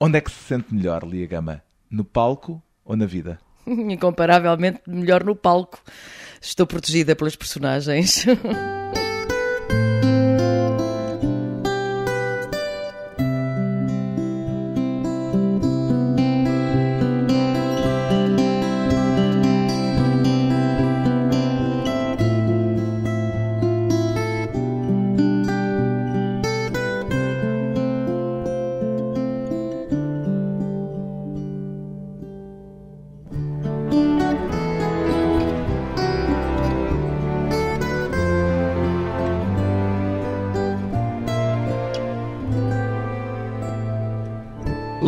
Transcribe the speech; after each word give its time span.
Onde 0.00 0.18
é 0.18 0.20
que 0.20 0.30
se 0.30 0.38
sente 0.44 0.72
melhor, 0.72 1.02
Lia 1.04 1.26
Gama? 1.26 1.60
No 1.90 2.04
palco 2.04 2.62
ou 2.84 2.96
na 2.96 3.04
vida? 3.04 3.40
Incomparavelmente 3.66 4.82
melhor 4.86 5.24
no 5.24 5.34
palco. 5.34 5.80
Estou 6.40 6.68
protegida 6.68 7.16
pelas 7.16 7.34
personagens. 7.34 8.24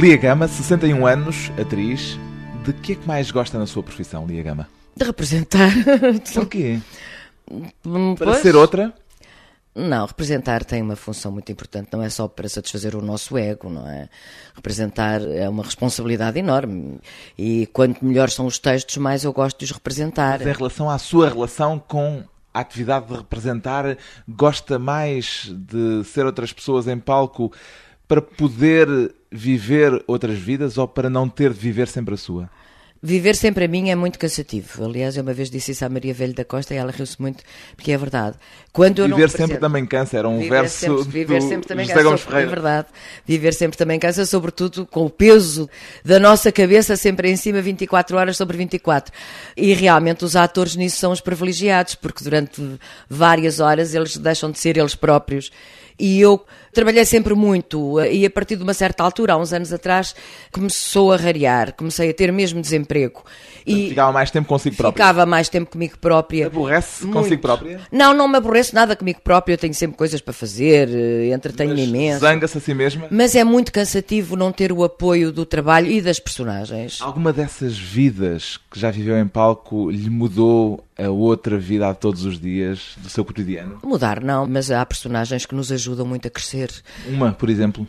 Lia 0.00 0.16
Gama, 0.16 0.48
61 0.48 1.06
anos, 1.06 1.52
atriz. 1.60 2.18
De 2.64 2.72
que 2.72 2.92
é 2.92 2.94
que 2.94 3.06
mais 3.06 3.30
gosta 3.30 3.58
na 3.58 3.66
sua 3.66 3.82
profissão, 3.82 4.26
Lia 4.26 4.42
Gama? 4.42 4.66
De 4.96 5.04
representar. 5.04 5.70
O 6.40 6.46
quê? 6.46 6.80
Hum, 7.84 8.14
Para 8.14 8.32
ser 8.36 8.56
outra? 8.56 8.94
Não, 9.74 10.06
representar 10.06 10.64
tem 10.64 10.80
uma 10.80 10.96
função 10.96 11.30
muito 11.30 11.52
importante, 11.52 11.90
não 11.92 12.02
é 12.02 12.08
só 12.08 12.26
para 12.26 12.48
satisfazer 12.48 12.96
o 12.96 13.02
nosso 13.02 13.36
ego, 13.36 13.68
não 13.68 13.86
é? 13.86 14.08
Representar 14.54 15.20
é 15.20 15.46
uma 15.46 15.62
responsabilidade 15.62 16.38
enorme 16.38 16.98
e 17.36 17.66
quanto 17.66 18.02
melhores 18.02 18.32
são 18.32 18.46
os 18.46 18.58
textos, 18.58 18.96
mais 18.96 19.22
eu 19.22 19.34
gosto 19.34 19.58
de 19.58 19.66
os 19.66 19.70
representar. 19.70 20.38
Mas 20.38 20.48
em 20.48 20.58
relação 20.58 20.88
à 20.88 20.96
sua 20.96 21.28
relação 21.28 21.78
com 21.78 22.24
a 22.54 22.60
atividade 22.60 23.06
de 23.06 23.16
representar, 23.16 23.98
gosta 24.26 24.78
mais 24.78 25.52
de 25.54 26.04
ser 26.04 26.24
outras 26.24 26.54
pessoas 26.54 26.88
em 26.88 26.98
palco 26.98 27.52
para 28.08 28.22
poder 28.22 29.14
viver 29.30 30.02
outras 30.06 30.38
vidas 30.38 30.78
ou 30.78 30.88
para 30.88 31.08
não 31.10 31.28
ter 31.28 31.52
de 31.52 31.58
viver 31.58 31.88
sempre 31.88 32.14
a 32.14 32.16
sua? 32.16 32.50
Viver 33.02 33.34
sempre 33.34 33.64
a 33.64 33.68
mim 33.68 33.88
é 33.88 33.94
muito 33.94 34.18
cansativo. 34.18 34.84
Aliás, 34.84 35.16
eu 35.16 35.22
uma 35.22 35.32
vez 35.32 35.48
disse 35.50 35.72
isso 35.72 35.82
à 35.82 35.88
Maria 35.88 36.12
Velho 36.12 36.34
da 36.34 36.44
Costa 36.44 36.74
e 36.74 36.76
ela 36.76 36.92
riu-se 36.92 37.18
muito, 37.18 37.42
porque 37.74 37.92
é 37.92 37.96
verdade. 37.96 38.36
Quando 38.74 38.98
eu 38.98 39.08
Viver 39.08 39.30
sempre 39.30 39.56
também 39.56 39.86
cansa, 39.86 40.18
era 40.18 40.28
um 40.28 40.36
Viver 40.36 40.50
verso 40.50 40.76
sempre, 40.76 41.10
viver 41.10 41.40
do 41.40 41.48
sempre 41.48 41.66
também 41.66 41.86
José 41.86 41.94
cansa, 41.94 42.04
Gomes 42.04 42.44
é 42.44 42.46
verdade. 42.46 42.88
Viver 43.24 43.54
sempre 43.54 43.78
também 43.78 43.98
cansa, 43.98 44.26
sobretudo 44.26 44.84
com 44.84 45.06
o 45.06 45.10
peso 45.10 45.66
da 46.04 46.20
nossa 46.20 46.52
cabeça 46.52 46.94
sempre 46.94 47.30
em 47.30 47.36
cima 47.36 47.62
24 47.62 48.18
horas 48.18 48.36
sobre 48.36 48.58
24. 48.58 49.14
E 49.56 49.72
realmente 49.72 50.22
os 50.22 50.36
atores 50.36 50.76
nisso 50.76 50.98
são 50.98 51.10
os 51.10 51.22
privilegiados, 51.22 51.94
porque 51.94 52.22
durante 52.22 52.60
várias 53.08 53.60
horas 53.60 53.94
eles 53.94 54.18
deixam 54.18 54.50
de 54.50 54.58
ser 54.58 54.76
eles 54.76 54.94
próprios. 54.94 55.50
E 55.98 56.20
eu 56.20 56.44
trabalhei 56.72 57.04
sempre 57.04 57.34
muito, 57.34 58.00
e 58.00 58.24
a 58.24 58.30
partir 58.30 58.56
de 58.56 58.62
uma 58.62 58.74
certa 58.74 59.02
altura, 59.02 59.34
há 59.34 59.36
uns 59.36 59.52
anos 59.52 59.72
atrás, 59.72 60.14
começou 60.52 61.12
a 61.12 61.16
rarear, 61.16 61.74
comecei 61.74 62.10
a 62.10 62.14
ter 62.14 62.32
mesmo 62.32 62.60
desemprego. 62.60 63.22
E 63.66 63.90
Ficava 63.90 64.12
mais 64.12 64.30
tempo 64.30 64.48
consigo 64.48 64.74
própria. 64.76 65.04
ficava 65.04 65.26
mais 65.26 65.48
tempo 65.48 65.70
comigo 65.70 65.98
própria. 65.98 66.46
Aborrece 66.46 67.06
consigo 67.08 67.42
própria? 67.42 67.80
Não, 67.92 68.14
não 68.14 68.26
me 68.26 68.36
aborreço 68.38 68.74
nada 68.74 68.96
comigo 68.96 69.20
próprio, 69.22 69.54
eu 69.54 69.58
tenho 69.58 69.74
sempre 69.74 69.96
coisas 69.96 70.20
para 70.20 70.32
fazer, 70.32 70.88
eh, 70.90 71.32
entretenho-me 71.34 71.84
imenso. 71.84 72.20
Zanga-se 72.20 72.56
a 72.56 72.60
si 72.60 72.72
mesma? 72.74 73.06
Mas 73.10 73.34
é 73.34 73.44
muito 73.44 73.70
cansativo 73.70 74.34
não 74.36 74.50
ter 74.50 74.72
o 74.72 74.82
apoio 74.82 75.30
do 75.30 75.44
trabalho 75.44 75.90
e 75.90 76.00
das 76.00 76.18
personagens. 76.18 77.00
Alguma 77.02 77.32
dessas 77.32 77.76
vidas 77.78 78.58
que 78.70 78.80
já 78.80 78.90
viveu 78.90 79.18
em 79.18 79.28
palco 79.28 79.90
lhe 79.90 80.08
mudou 80.10 80.82
a 80.98 81.08
outra 81.08 81.58
vida 81.58 81.88
a 81.88 81.94
todos 81.94 82.24
os 82.24 82.38
dias 82.38 82.92
do 82.98 83.08
seu 83.08 83.24
cotidiano? 83.24 83.78
Mudar 83.82 84.20
não, 84.22 84.46
mas 84.46 84.70
há 84.70 84.84
personagens 84.84 85.46
que 85.46 85.54
nos 85.54 85.70
ajudam 85.72 86.06
muito 86.06 86.26
a 86.26 86.30
crescer. 86.30 86.59
Uma, 87.06 87.32
por 87.32 87.48
exemplo. 87.50 87.86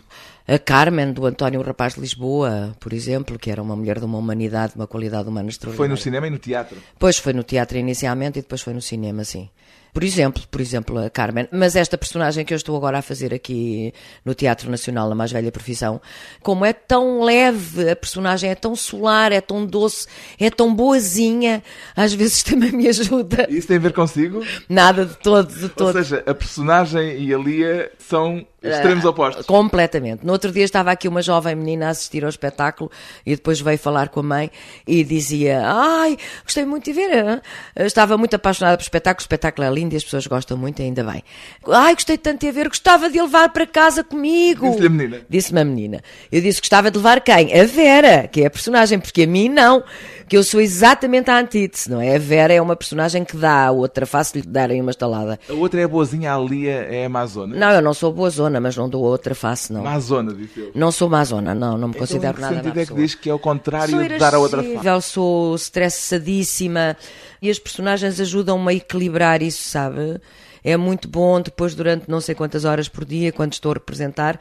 A 0.47 0.57
Carmen, 0.57 1.13
do 1.13 1.25
António 1.25 1.61
Rapaz 1.61 1.93
de 1.95 2.01
Lisboa, 2.01 2.75
por 2.79 2.91
exemplo, 2.93 3.37
que 3.39 3.49
era 3.51 3.61
uma 3.61 3.75
mulher 3.75 3.99
de 3.99 4.05
uma 4.05 4.17
humanidade, 4.17 4.73
de 4.73 4.79
uma 4.79 4.87
qualidade 4.87 5.27
humana 5.29 5.45
Foi 5.45 5.49
extraordinária. 5.51 5.89
no 5.91 5.97
cinema 5.97 6.27
e 6.27 6.29
no 6.29 6.37
teatro. 6.39 6.77
Depois 6.93 7.17
foi 7.17 7.31
no 7.33 7.43
teatro 7.43 7.77
inicialmente 7.77 8.39
e 8.39 8.41
depois 8.41 8.61
foi 8.61 8.73
no 8.73 8.81
cinema, 8.81 9.23
sim. 9.23 9.49
Por 9.93 10.03
exemplo, 10.05 10.41
por 10.49 10.61
exemplo, 10.61 10.97
a 10.99 11.09
Carmen. 11.09 11.49
Mas 11.51 11.75
esta 11.75 11.97
personagem 11.97 12.45
que 12.45 12.53
eu 12.53 12.55
estou 12.55 12.77
agora 12.77 12.99
a 12.99 13.01
fazer 13.01 13.33
aqui 13.33 13.93
no 14.23 14.33
Teatro 14.33 14.71
Nacional, 14.71 15.09
na 15.09 15.15
mais 15.15 15.33
velha 15.33 15.51
profissão, 15.51 16.01
como 16.41 16.63
é 16.65 16.71
tão 16.71 17.21
leve, 17.23 17.89
a 17.89 17.95
personagem 17.95 18.49
é 18.49 18.55
tão 18.55 18.73
solar, 18.73 19.33
é 19.33 19.41
tão 19.41 19.65
doce, 19.65 20.07
é 20.39 20.49
tão 20.49 20.73
boazinha, 20.73 21.61
às 21.93 22.13
vezes 22.13 22.41
também 22.43 22.71
me 22.71 22.87
ajuda. 22.87 23.47
Isso 23.49 23.67
tem 23.67 23.75
a 23.77 23.81
ver 23.81 23.91
consigo? 23.93 24.41
Nada 24.69 25.05
de 25.05 25.17
todo, 25.17 25.53
de 25.53 25.63
Ou 25.65 25.69
todo. 25.69 25.93
seja, 25.93 26.23
a 26.25 26.33
personagem 26.33 27.21
e 27.21 27.33
a 27.33 27.37
Lia 27.37 27.91
são 27.99 28.45
extremos 28.61 29.05
opostos. 29.05 29.45
Completamente. 29.45 30.25
No 30.25 30.33
outro 30.33 30.51
dia 30.51 30.63
estava 30.63 30.91
aqui 30.91 31.07
uma 31.07 31.21
jovem 31.21 31.55
menina 31.55 31.87
a 31.87 31.89
assistir 31.89 32.23
ao 32.23 32.29
espetáculo 32.29 32.91
e 33.25 33.35
depois 33.35 33.59
veio 33.59 33.77
falar 33.77 34.09
com 34.09 34.19
a 34.19 34.23
mãe 34.23 34.51
e 34.85 35.03
dizia: 35.03 35.61
Ai, 35.65 36.17
gostei 36.43 36.65
muito 36.65 36.85
de 36.85 36.93
ver. 36.93 37.41
Estava 37.75 38.17
muito 38.17 38.35
apaixonada 38.35 38.77
pelo 38.77 38.83
espetáculo. 38.83 39.21
O 39.21 39.23
espetáculo 39.23 39.67
é 39.67 39.71
lindo 39.71 39.93
e 39.93 39.97
as 39.97 40.03
pessoas 40.03 40.27
gostam 40.27 40.57
muito, 40.57 40.81
ainda 40.81 41.03
bem. 41.03 41.23
Ai, 41.67 41.95
gostei 41.95 42.17
tanto 42.17 42.41
de 42.41 42.51
ver, 42.51 42.67
gostava 42.67 43.09
de 43.09 43.19
levar 43.19 43.49
para 43.49 43.65
casa 43.65 44.03
comigo. 44.03 44.69
Disse-lhe 44.69 44.87
a 44.87 44.89
menina. 44.89 45.21
Disse-me 45.29 45.61
a 45.61 45.65
menina. 45.65 46.01
Eu 46.31 46.41
disse 46.41 46.61
que 46.61 46.67
gostava 46.67 46.91
de 46.91 46.97
levar 46.97 47.21
quem? 47.21 47.59
A 47.59 47.65
Vera, 47.65 48.27
que 48.27 48.41
é 48.41 48.45
a 48.45 48.49
personagem, 48.49 48.99
porque 48.99 49.23
a 49.23 49.27
mim 49.27 49.49
não. 49.49 49.83
Que 50.31 50.37
eu 50.37 50.43
sou 50.43 50.61
exatamente 50.61 51.29
a 51.29 51.37
antítese, 51.37 51.91
não 51.91 51.99
é? 51.99 52.15
A 52.15 52.17
Vera 52.17 52.53
é 52.53 52.61
uma 52.61 52.73
personagem 52.73 53.25
que 53.25 53.35
dá 53.35 53.65
a 53.65 53.71
outra 53.71 54.05
face 54.05 54.39
lhe 54.39 54.47
darem 54.47 54.79
uma 54.79 54.91
estalada. 54.91 55.37
A 55.49 55.51
outra 55.51 55.81
é 55.81 55.83
a 55.83 55.87
boazinha, 55.89 56.33
a 56.33 56.39
Lia 56.39 56.71
é 56.71 57.03
a 57.03 57.07
Amazona. 57.07 57.53
Não, 57.53 57.69
eu 57.69 57.81
não 57.81 57.93
sou 57.93 58.13
boa 58.13 58.29
zona, 58.29 58.57
mas 58.61 58.77
não 58.77 58.87
dou 58.87 59.05
a 59.05 59.09
outra 59.09 59.35
face, 59.35 59.73
não. 59.73 59.81
Amazona, 59.81 60.33
disse 60.33 60.57
eu. 60.57 60.71
Não 60.73 60.89
sou 60.89 61.09
mazona, 61.09 61.53
não, 61.53 61.77
não 61.77 61.89
me 61.89 61.95
Então, 61.95 62.07
considero 62.07 62.39
nada 62.39 62.55
sentido 62.55 62.73
má 62.73 62.81
é 62.81 62.85
que 62.85 62.93
diz 62.93 63.13
que 63.13 63.29
é 63.29 63.33
o 63.33 63.39
contrário 63.39 64.07
de 64.07 64.17
dar 64.17 64.33
a 64.33 64.39
outra 64.39 64.63
face? 64.63 65.11
sou 65.11 65.53
estressadíssima 65.53 66.95
e 67.41 67.49
as 67.49 67.59
personagens 67.59 68.17
ajudam-me 68.17 68.71
a 68.71 68.73
equilibrar 68.73 69.41
isso, 69.41 69.67
sabe? 69.67 70.17
É 70.63 70.77
muito 70.77 71.09
bom 71.09 71.41
depois, 71.41 71.75
durante 71.75 72.09
não 72.09 72.21
sei 72.21 72.35
quantas 72.35 72.63
horas 72.63 72.87
por 72.87 73.03
dia, 73.03 73.33
quando 73.33 73.51
estou 73.51 73.71
a 73.71 73.73
representar, 73.73 74.39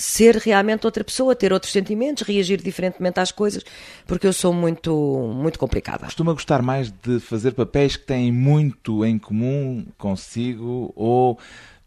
ser 0.00 0.36
realmente 0.36 0.86
outra 0.86 1.04
pessoa, 1.04 1.34
ter 1.34 1.52
outros 1.52 1.72
sentimentos, 1.72 2.22
reagir 2.26 2.60
diferentemente 2.62 3.20
às 3.20 3.30
coisas, 3.32 3.64
porque 4.06 4.26
eu 4.26 4.32
sou 4.32 4.52
muito, 4.52 4.92
muito 5.34 5.58
complicada. 5.58 6.04
Costuma 6.06 6.32
gostar 6.32 6.62
mais 6.62 6.90
de 6.90 7.20
fazer 7.20 7.52
papéis 7.52 7.96
que 7.96 8.04
têm 8.06 8.32
muito 8.32 9.04
em 9.04 9.18
comum 9.18 9.86
consigo 9.98 10.92
ou 10.96 11.38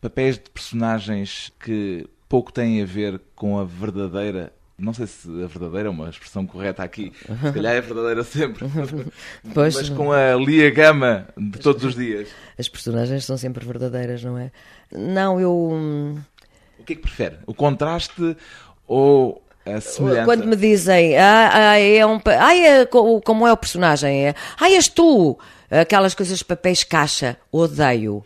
papéis 0.01 0.35
de 0.35 0.49
personagens 0.49 1.51
que 1.59 2.05
pouco 2.27 2.51
têm 2.51 2.81
a 2.81 2.85
ver 2.85 3.19
com 3.35 3.59
a 3.59 3.63
verdadeira. 3.63 4.51
Não 4.75 4.91
sei 4.91 5.05
se 5.05 5.29
a 5.43 5.45
verdadeira 5.45 5.87
é 5.87 5.91
uma 5.91 6.09
expressão 6.09 6.47
correta 6.47 6.81
aqui, 6.83 7.13
se 7.25 7.51
calhar 7.53 7.73
é 7.75 7.79
verdadeira 7.79 8.23
sempre, 8.23 8.65
Pois. 9.53 9.75
mas 9.75 9.89
com 9.89 10.11
a 10.11 10.33
Lia 10.35 10.71
Gama 10.71 11.27
de 11.37 11.59
todos 11.59 11.83
os 11.83 11.95
dias. 11.95 12.27
As 12.57 12.67
personagens 12.67 13.23
são 13.23 13.37
sempre 13.37 13.63
verdadeiras, 13.65 14.23
não 14.23 14.35
é? 14.37 14.51
Não, 14.91 15.39
eu. 15.39 16.17
O 16.83 16.85
que 16.85 16.93
é 16.93 16.95
que 16.97 17.01
prefere? 17.01 17.37
O 17.47 17.53
contraste 17.53 18.35
ou 18.85 19.41
a 19.65 19.79
semelhança? 19.79 20.25
Quando 20.25 20.45
me 20.47 20.55
dizem, 20.57 21.17
ah, 21.17 21.49
ah, 21.71 21.79
é 21.79 22.05
um, 22.05 22.19
ah, 22.25 22.55
é, 22.55 22.85
co- 22.85 23.21
como 23.21 23.47
é 23.47 23.53
o 23.53 23.57
personagem, 23.57 24.27
é, 24.27 24.35
ah, 24.59 24.69
és 24.69 24.89
tu, 24.89 25.39
aquelas 25.71 26.13
coisas 26.13 26.39
de 26.39 26.45
papéis 26.45 26.83
caixa, 26.83 27.37
odeio. 27.51 28.23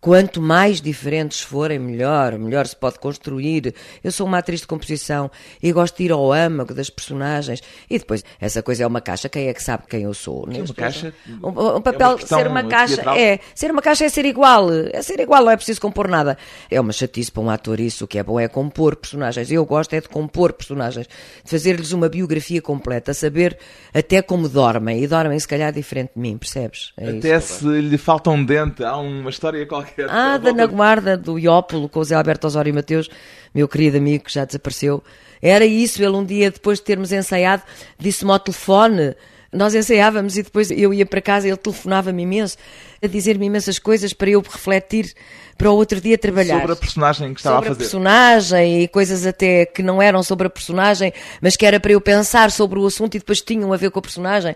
Quanto 0.00 0.40
mais 0.40 0.80
diferentes 0.80 1.40
forem, 1.40 1.78
melhor, 1.78 2.38
melhor 2.38 2.66
se 2.68 2.76
pode 2.76 3.00
construir. 3.00 3.74
Eu 4.02 4.12
sou 4.12 4.28
uma 4.28 4.38
atriz 4.38 4.60
de 4.60 4.66
composição 4.66 5.28
e 5.60 5.72
gosto 5.72 5.96
de 5.96 6.04
ir 6.04 6.12
ao 6.12 6.32
âmago 6.32 6.72
das 6.72 6.88
personagens. 6.88 7.60
E 7.90 7.98
depois, 7.98 8.24
essa 8.40 8.62
coisa 8.62 8.84
é 8.84 8.86
uma 8.86 9.00
caixa, 9.00 9.28
quem 9.28 9.48
é 9.48 9.54
que 9.54 9.60
sabe 9.62 9.84
quem 9.88 10.02
eu 10.02 10.14
sou? 10.14 10.48
é 10.52 10.58
uma 10.58 10.74
caixa? 10.74 11.12
Um, 11.42 11.48
um 11.48 11.82
papel, 11.82 12.10
É 12.10 12.14
uma 12.14 12.26
ser 12.26 12.46
uma 12.46 12.62
caixa, 12.62 12.94
teatral? 12.94 13.16
é, 13.16 13.40
ser 13.54 13.70
uma 13.72 13.82
caixa 13.82 14.04
é 14.04 14.08
ser 14.08 14.24
igual, 14.24 14.68
é 14.72 15.02
ser 15.02 15.18
igual, 15.18 15.44
não 15.44 15.50
é 15.50 15.56
preciso 15.56 15.80
compor 15.80 16.06
nada. 16.06 16.38
É 16.70 16.80
uma 16.80 16.92
chatice 16.92 17.32
para 17.32 17.42
um 17.42 17.50
ator 17.50 17.80
isso, 17.80 18.04
o 18.04 18.08
que 18.08 18.20
é 18.20 18.22
bom 18.22 18.38
é 18.38 18.46
compor 18.46 18.94
personagens. 18.94 19.50
Eu 19.50 19.66
gosto 19.66 19.94
é 19.94 20.00
de 20.00 20.08
compor 20.08 20.52
personagens, 20.52 21.08
de 21.44 21.50
fazer-lhes 21.50 21.90
uma 21.90 22.08
biografia 22.08 22.62
completa, 22.62 23.12
saber 23.12 23.58
até 23.92 24.22
como 24.22 24.48
dormem, 24.48 25.02
e 25.02 25.08
dormem 25.08 25.38
se 25.40 25.48
calhar 25.48 25.72
diferente 25.72 26.12
de 26.14 26.20
mim, 26.20 26.38
percebes? 26.38 26.92
É 26.96 27.02
isso 27.04 27.12
que 27.12 27.18
Até 27.18 27.36
eu 27.36 27.40
se 27.40 27.66
lhe 27.80 27.98
falta 27.98 28.30
um 28.30 28.44
dente, 28.44 28.84
há 28.84 28.96
uma 28.96 29.30
história 29.30 29.66
qualquer. 29.66 29.87
Ah, 30.08 30.38
da 30.38 30.52
na 30.52 30.66
guarda 30.66 31.16
do 31.16 31.38
Iópolo 31.38 31.88
com 31.88 32.00
o 32.00 32.04
Zé 32.04 32.14
Alberto 32.14 32.46
Osório 32.46 32.74
Mateus, 32.74 33.08
meu 33.54 33.68
querido 33.68 33.96
amigo 33.96 34.24
que 34.24 34.32
já 34.32 34.44
desapareceu. 34.44 35.02
Era 35.40 35.64
isso, 35.64 36.02
ele 36.02 36.16
um 36.16 36.24
dia 36.24 36.50
depois 36.50 36.78
de 36.78 36.84
termos 36.84 37.12
ensaiado, 37.12 37.62
disse-me 37.98 38.30
ao 38.30 38.38
telefone, 38.38 39.14
Nós 39.52 39.74
ensaiávamos 39.74 40.36
e 40.36 40.42
depois 40.42 40.70
eu 40.70 40.92
ia 40.92 41.06
para 41.06 41.22
casa 41.22 41.46
e 41.46 41.50
ele 41.50 41.56
telefonava-me 41.56 42.22
imenso, 42.22 42.56
a 43.02 43.06
dizer-me 43.06 43.46
imensas 43.46 43.78
coisas 43.78 44.12
para 44.12 44.30
eu 44.30 44.40
refletir 44.40 45.14
para 45.56 45.70
o 45.70 45.74
outro 45.74 46.00
dia 46.00 46.18
trabalhar. 46.18 46.60
Sobre 46.60 46.72
a 46.72 46.76
personagem 46.76 47.34
que 47.34 47.40
estava 47.40 47.56
sobre 47.56 47.68
a 47.68 47.74
fazer. 47.74 47.82
a 47.82 47.84
personagem 47.84 48.82
e 48.82 48.88
coisas 48.88 49.26
até 49.26 49.66
que 49.66 49.82
não 49.82 50.00
eram 50.00 50.22
sobre 50.22 50.46
a 50.46 50.50
personagem, 50.50 51.12
mas 51.40 51.56
que 51.56 51.64
era 51.64 51.80
para 51.80 51.92
eu 51.92 52.00
pensar 52.00 52.50
sobre 52.50 52.78
o 52.78 52.86
assunto 52.86 53.16
e 53.16 53.18
depois 53.18 53.40
tinham 53.40 53.72
a 53.72 53.76
ver 53.76 53.90
com 53.90 53.98
a 53.98 54.02
personagem. 54.02 54.54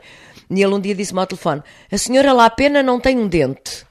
E 0.51 0.63
ele 0.63 0.75
um 0.75 0.81
dia 0.81 0.95
disse-me 0.95 1.21
ao 1.21 1.27
telefone: 1.27 1.63
A 1.91 1.99
senhora 1.99 2.33
lá 2.33 2.49
pena 2.51 2.83
não 2.83 3.01
tem 3.01 3.19
um 3.19 3.27
dente. 3.27 3.87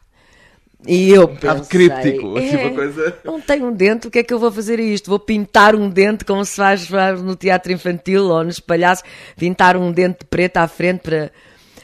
E 0.87 1.11
eu 1.11 1.27
bocado 1.27 1.61
pensei, 1.65 1.87
críptico, 1.87 2.37
é, 2.39 2.65
uma 2.65 2.75
coisa- 2.75 3.17
Não 3.23 3.39
tenho 3.39 3.67
um 3.67 3.71
dente, 3.71 4.07
o 4.07 4.11
que 4.11 4.19
é 4.19 4.23
que 4.23 4.33
eu 4.33 4.39
vou 4.39 4.51
fazer 4.51 4.79
a 4.79 4.83
isto? 4.83 5.09
Vou 5.09 5.19
pintar 5.19 5.75
um 5.75 5.87
dente 5.89 6.25
como 6.25 6.43
se 6.43 6.55
faz 6.57 6.89
no 7.21 7.35
teatro 7.35 7.71
infantil 7.71 8.23
ou 8.25 8.43
nos 8.43 8.59
palhaços, 8.59 9.03
pintar 9.37 9.77
um 9.77 9.91
dente 9.91 10.25
preto 10.29 10.57
à 10.57 10.67
frente 10.67 11.01
para. 11.01 11.31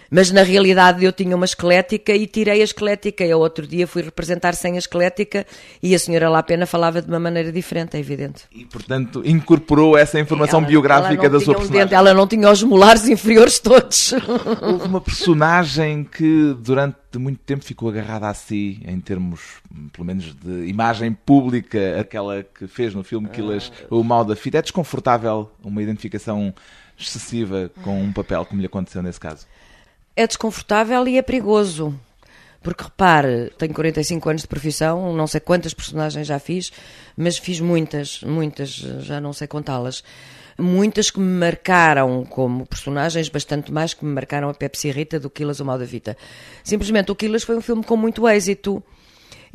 Mas 0.10 0.32
na 0.32 0.44
realidade 0.44 1.04
eu 1.04 1.12
tinha 1.12 1.36
uma 1.36 1.46
esquelética 1.46 2.14
e 2.14 2.26
tirei 2.28 2.62
a 2.62 2.64
esquelética. 2.64 3.24
Eu 3.26 3.40
outro 3.40 3.68
dia 3.68 3.88
fui 3.88 4.02
representar 4.02 4.56
sem 4.56 4.76
a 4.76 4.78
esquelética 4.78 5.46
e 5.82 5.94
a 5.94 6.00
senhora 6.00 6.30
lá 6.30 6.42
pena 6.42 6.66
falava 6.66 7.02
de 7.02 7.08
uma 7.08 7.20
maneira 7.20 7.52
diferente, 7.52 7.98
é 7.98 8.00
evidente. 8.00 8.44
E, 8.52 8.66
portanto, 8.66 9.22
incorporou 9.26 9.98
essa 9.98 10.20
informação 10.20 10.60
Ela- 10.60 10.68
biográfica 10.68 11.26
ela 11.26 11.30
da 11.34 11.40
sua 11.40 11.56
personagem. 11.56 11.84
dente, 11.84 11.94
ela 11.94 12.14
não 12.14 12.28
tinha 12.28 12.50
os 12.50 12.64
molares 12.64 13.08
inferiores 13.08 13.60
todos. 13.60 14.14
Houve 14.62 14.88
uma 14.88 15.02
personagem 15.02 16.04
que 16.04 16.56
durante 16.60 16.98
muito 17.18 17.40
tempo 17.40 17.64
ficou 17.64 17.90
agarrada 17.90 18.28
a 18.28 18.34
si, 18.34 18.80
em 18.86 19.00
termos, 19.00 19.42
pelo 19.92 20.06
menos, 20.06 20.36
de 20.36 20.68
imagem 20.68 21.12
pública, 21.14 22.00
aquela 22.00 22.44
que 22.44 22.68
fez 22.68 22.94
no 22.94 23.04
filme 23.04 23.28
Quilas 23.30 23.72
o 23.90 24.04
Mal 24.04 24.24
da 24.24 24.36
Fita. 24.36 24.60
É 24.60 24.62
desconfortável 24.62 25.50
uma 25.64 25.82
identificação 25.82 26.54
excessiva 27.00 27.72
com 27.84 28.02
um 28.02 28.12
papel, 28.12 28.46
como 28.46 28.60
lhe 28.60 28.68
aconteceu 28.68 29.02
nesse 29.04 29.20
caso? 29.20 29.46
É 30.18 30.26
desconfortável 30.26 31.08
e 31.08 31.16
é 31.16 31.22
perigoso. 31.22 31.94
Porque 32.64 32.86
repare, 32.86 33.52
tenho 33.56 33.72
45 33.72 34.28
anos 34.28 34.42
de 34.42 34.48
profissão, 34.48 35.16
não 35.16 35.28
sei 35.28 35.40
quantas 35.40 35.76
personagens 35.76 36.26
já 36.26 36.40
fiz, 36.40 36.72
mas 37.16 37.38
fiz 37.38 37.60
muitas, 37.60 38.22
muitas, 38.24 38.70
já 38.70 39.22
não 39.22 39.32
sei 39.32 39.46
contá-las. 39.46 40.04
Muitas 40.58 41.12
que 41.12 41.20
me 41.20 41.40
marcaram 41.40 42.26
como 42.26 42.66
personagens, 42.66 43.30
bastante 43.30 43.72
mais 43.72 43.94
que 43.94 44.04
me 44.04 44.12
marcaram 44.12 44.50
a 44.50 44.56
Pepsi 44.56 44.90
Rita 44.90 45.20
do 45.20 45.30
Quilas 45.30 45.60
o 45.60 45.66
Mal 45.66 45.78
da 45.78 45.86
Vita. 45.86 46.18
Simplesmente 46.64 47.12
o 47.12 47.16
Quilas 47.16 47.44
foi 47.44 47.56
um 47.56 47.62
filme 47.62 47.84
com 47.84 47.96
muito 47.96 48.28
êxito. 48.28 48.82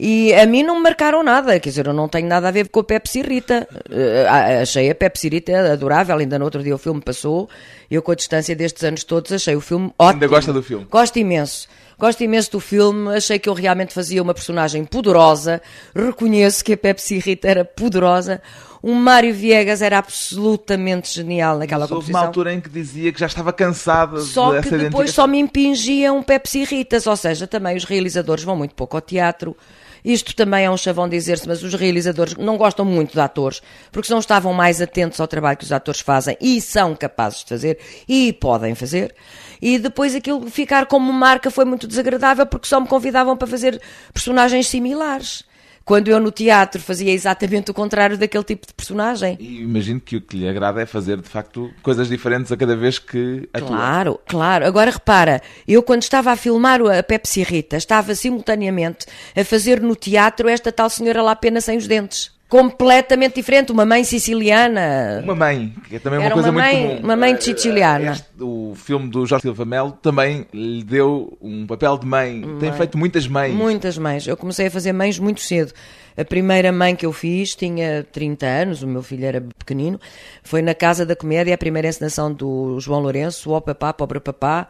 E 0.04 0.34
a 0.34 0.44
mim 0.46 0.64
não 0.64 0.74
me 0.74 0.82
marcaram 0.82 1.22
nada, 1.22 1.60
quer 1.60 1.68
dizer, 1.68 1.86
eu 1.86 1.92
não 1.92 2.08
tenho 2.08 2.26
nada 2.26 2.48
a 2.48 2.50
ver 2.50 2.68
com 2.70 2.80
a 2.80 2.82
Pepsi 2.82 3.22
Rita. 3.22 3.68
Eh, 3.88 4.26
achei 4.60 4.90
a 4.90 4.94
Pepsi 4.96 5.28
Rita 5.28 5.72
adorável, 5.72 6.18
ainda 6.18 6.40
no 6.40 6.44
outro 6.44 6.60
dia 6.60 6.74
o 6.74 6.78
filme 6.78 7.00
passou. 7.00 7.48
Eu, 7.88 8.02
com 8.02 8.10
a 8.10 8.16
distância 8.16 8.56
destes 8.56 8.82
anos 8.82 9.04
todos, 9.04 9.30
achei 9.30 9.54
o 9.54 9.60
filme 9.60 9.92
ótimo. 9.96 10.14
Ainda 10.14 10.26
gosta 10.26 10.52
do 10.52 10.60
filme? 10.60 10.88
Gosto 10.90 11.20
imenso. 11.20 11.68
Gosto 11.96 12.20
imenso 12.24 12.50
do 12.50 12.58
filme, 12.58 13.14
achei 13.14 13.38
que 13.38 13.48
eu 13.48 13.54
realmente 13.54 13.94
fazia 13.94 14.20
uma 14.20 14.34
personagem 14.34 14.84
poderosa. 14.84 15.62
Reconheço 15.94 16.64
que 16.64 16.72
a 16.72 16.76
Pepsi 16.76 17.20
Rita 17.20 17.46
era 17.48 17.64
poderosa. 17.64 18.42
O 18.82 18.92
Mário 18.96 19.32
Viegas 19.32 19.82
era 19.82 19.98
absolutamente 19.98 21.14
genial 21.14 21.58
naquela 21.58 21.82
Mas 21.84 21.92
houve 21.92 22.06
composição. 22.06 22.20
uma 22.20 22.26
altura 22.26 22.52
em 22.54 22.60
que 22.60 22.68
dizia 22.68 23.12
que 23.12 23.20
já 23.20 23.26
estava 23.26 23.52
cansada 23.52 24.18
Só 24.20 24.48
que 24.48 24.62
depois 24.62 24.72
identificação. 24.72 25.14
só 25.14 25.26
me 25.28 25.38
impingiam 25.38 26.20
Pepsi 26.24 26.64
Ritas, 26.64 27.06
ou 27.06 27.14
seja, 27.16 27.46
também 27.46 27.76
os 27.76 27.84
realizadores 27.84 28.42
vão 28.42 28.56
muito 28.56 28.74
pouco 28.74 28.96
ao 28.96 29.00
teatro. 29.00 29.56
Isto 30.04 30.34
também 30.34 30.64
é 30.64 30.70
um 30.70 30.76
chavão 30.76 31.08
dizer-se, 31.08 31.46
mas 31.46 31.62
os 31.62 31.74
realizadores 31.74 32.34
não 32.36 32.56
gostam 32.56 32.84
muito 32.84 33.12
de 33.12 33.20
atores, 33.20 33.62
porque 33.90 34.12
não 34.12 34.18
estavam 34.18 34.52
mais 34.52 34.80
atentos 34.80 35.20
ao 35.20 35.28
trabalho 35.28 35.56
que 35.56 35.64
os 35.64 35.72
atores 35.72 36.00
fazem 36.00 36.36
e 36.40 36.60
são 36.60 36.94
capazes 36.94 37.40
de 37.40 37.48
fazer 37.48 37.78
e 38.08 38.32
podem 38.32 38.74
fazer. 38.74 39.14
E 39.60 39.78
depois 39.78 40.14
aquilo 40.14 40.50
ficar 40.50 40.86
como 40.86 41.12
marca 41.12 41.50
foi 41.50 41.64
muito 41.64 41.86
desagradável 41.86 42.46
porque 42.46 42.66
só 42.66 42.80
me 42.80 42.88
convidavam 42.88 43.36
para 43.36 43.46
fazer 43.46 43.80
personagens 44.12 44.66
similares. 44.66 45.44
Quando 45.84 46.08
eu 46.08 46.20
no 46.20 46.30
teatro 46.30 46.80
fazia 46.80 47.12
exatamente 47.12 47.70
o 47.70 47.74
contrário 47.74 48.16
daquele 48.16 48.44
tipo 48.44 48.66
de 48.66 48.72
personagem. 48.72 49.36
E 49.40 49.60
imagino 49.60 50.00
que 50.00 50.16
o 50.16 50.20
que 50.20 50.36
lhe 50.36 50.48
agrada 50.48 50.80
é 50.80 50.86
fazer, 50.86 51.20
de 51.20 51.28
facto, 51.28 51.70
coisas 51.82 52.08
diferentes 52.08 52.52
a 52.52 52.56
cada 52.56 52.76
vez 52.76 52.98
que 52.98 53.48
atua. 53.52 53.68
Claro, 53.68 54.20
claro. 54.26 54.66
Agora 54.66 54.90
repara, 54.90 55.42
eu 55.66 55.82
quando 55.82 56.02
estava 56.02 56.30
a 56.32 56.36
filmar 56.36 56.80
a 56.82 57.02
Pepsi 57.02 57.42
Rita, 57.42 57.76
estava 57.76 58.14
simultaneamente 58.14 59.06
a 59.36 59.44
fazer 59.44 59.80
no 59.80 59.96
teatro 59.96 60.48
esta 60.48 60.70
tal 60.70 60.88
senhora 60.88 61.22
lá 61.22 61.32
apenas 61.32 61.64
sem 61.64 61.76
os 61.76 61.86
dentes. 61.86 62.30
Completamente 62.52 63.36
diferente, 63.36 63.72
uma 63.72 63.86
mãe 63.86 64.04
siciliana. 64.04 65.22
Uma 65.24 65.34
mãe, 65.34 65.74
que 65.88 65.96
é 65.96 65.98
também 65.98 66.18
uma 66.18 66.26
Era 66.26 66.34
coisa 66.34 66.50
uma 66.50 66.60
muito 66.62 66.74
mãe- 66.76 66.86
comum. 66.88 67.00
uma 67.02 67.16
mãe 67.16 67.32
Eh, 67.32 67.40
siciliana. 67.40 68.12
este- 68.12 68.26
o 68.42 68.74
filme 68.76 69.08
do 69.08 69.24
Jorge 69.24 69.40
Silva 69.40 69.64
Melo 69.64 69.92
também 69.92 70.46
lhe 70.52 70.84
deu 70.84 71.36
um 71.40 71.66
papel 71.66 71.96
de 71.96 72.04
mãe. 72.06 72.44
Tem 72.60 72.70
feito 72.74 72.98
muitas 72.98 73.26
mães. 73.26 73.54
Muitas 73.54 73.96
mães. 73.96 74.26
Eu 74.26 74.36
comecei 74.36 74.66
a 74.66 74.70
fazer 74.70 74.92
mães 74.92 75.18
muito 75.18 75.40
cedo. 75.40 75.72
A 76.14 76.26
primeira 76.26 76.70
mãe 76.70 76.94
que 76.94 77.06
eu 77.06 77.12
fiz 77.14 77.54
tinha 77.54 78.04
30 78.12 78.44
anos, 78.44 78.82
o 78.82 78.86
meu 78.86 79.02
filho 79.02 79.24
era 79.24 79.40
pequenino. 79.58 79.98
Foi 80.42 80.60
na 80.60 80.74
Casa 80.74 81.06
da 81.06 81.16
Comédia, 81.16 81.54
a 81.54 81.58
primeira 81.58 81.88
encenação 81.88 82.30
do 82.30 82.78
João 82.80 83.00
Lourenço, 83.00 83.50
o 83.50 83.60
Papá, 83.62 83.94
Pobre 83.94 84.20
Papá. 84.20 84.68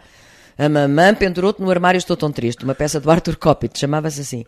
A 0.59 0.69
mamã 0.69 1.15
pendurou-te 1.15 1.61
no 1.61 1.71
armário, 1.71 1.99
estou 1.99 2.17
tão 2.17 2.31
triste. 2.31 2.65
Uma 2.65 2.75
peça 2.75 3.01
do 3.01 3.11
Arthur 3.11 3.37
Copit, 3.37 3.79
chamava-se 3.79 4.21
assim. 4.21 4.45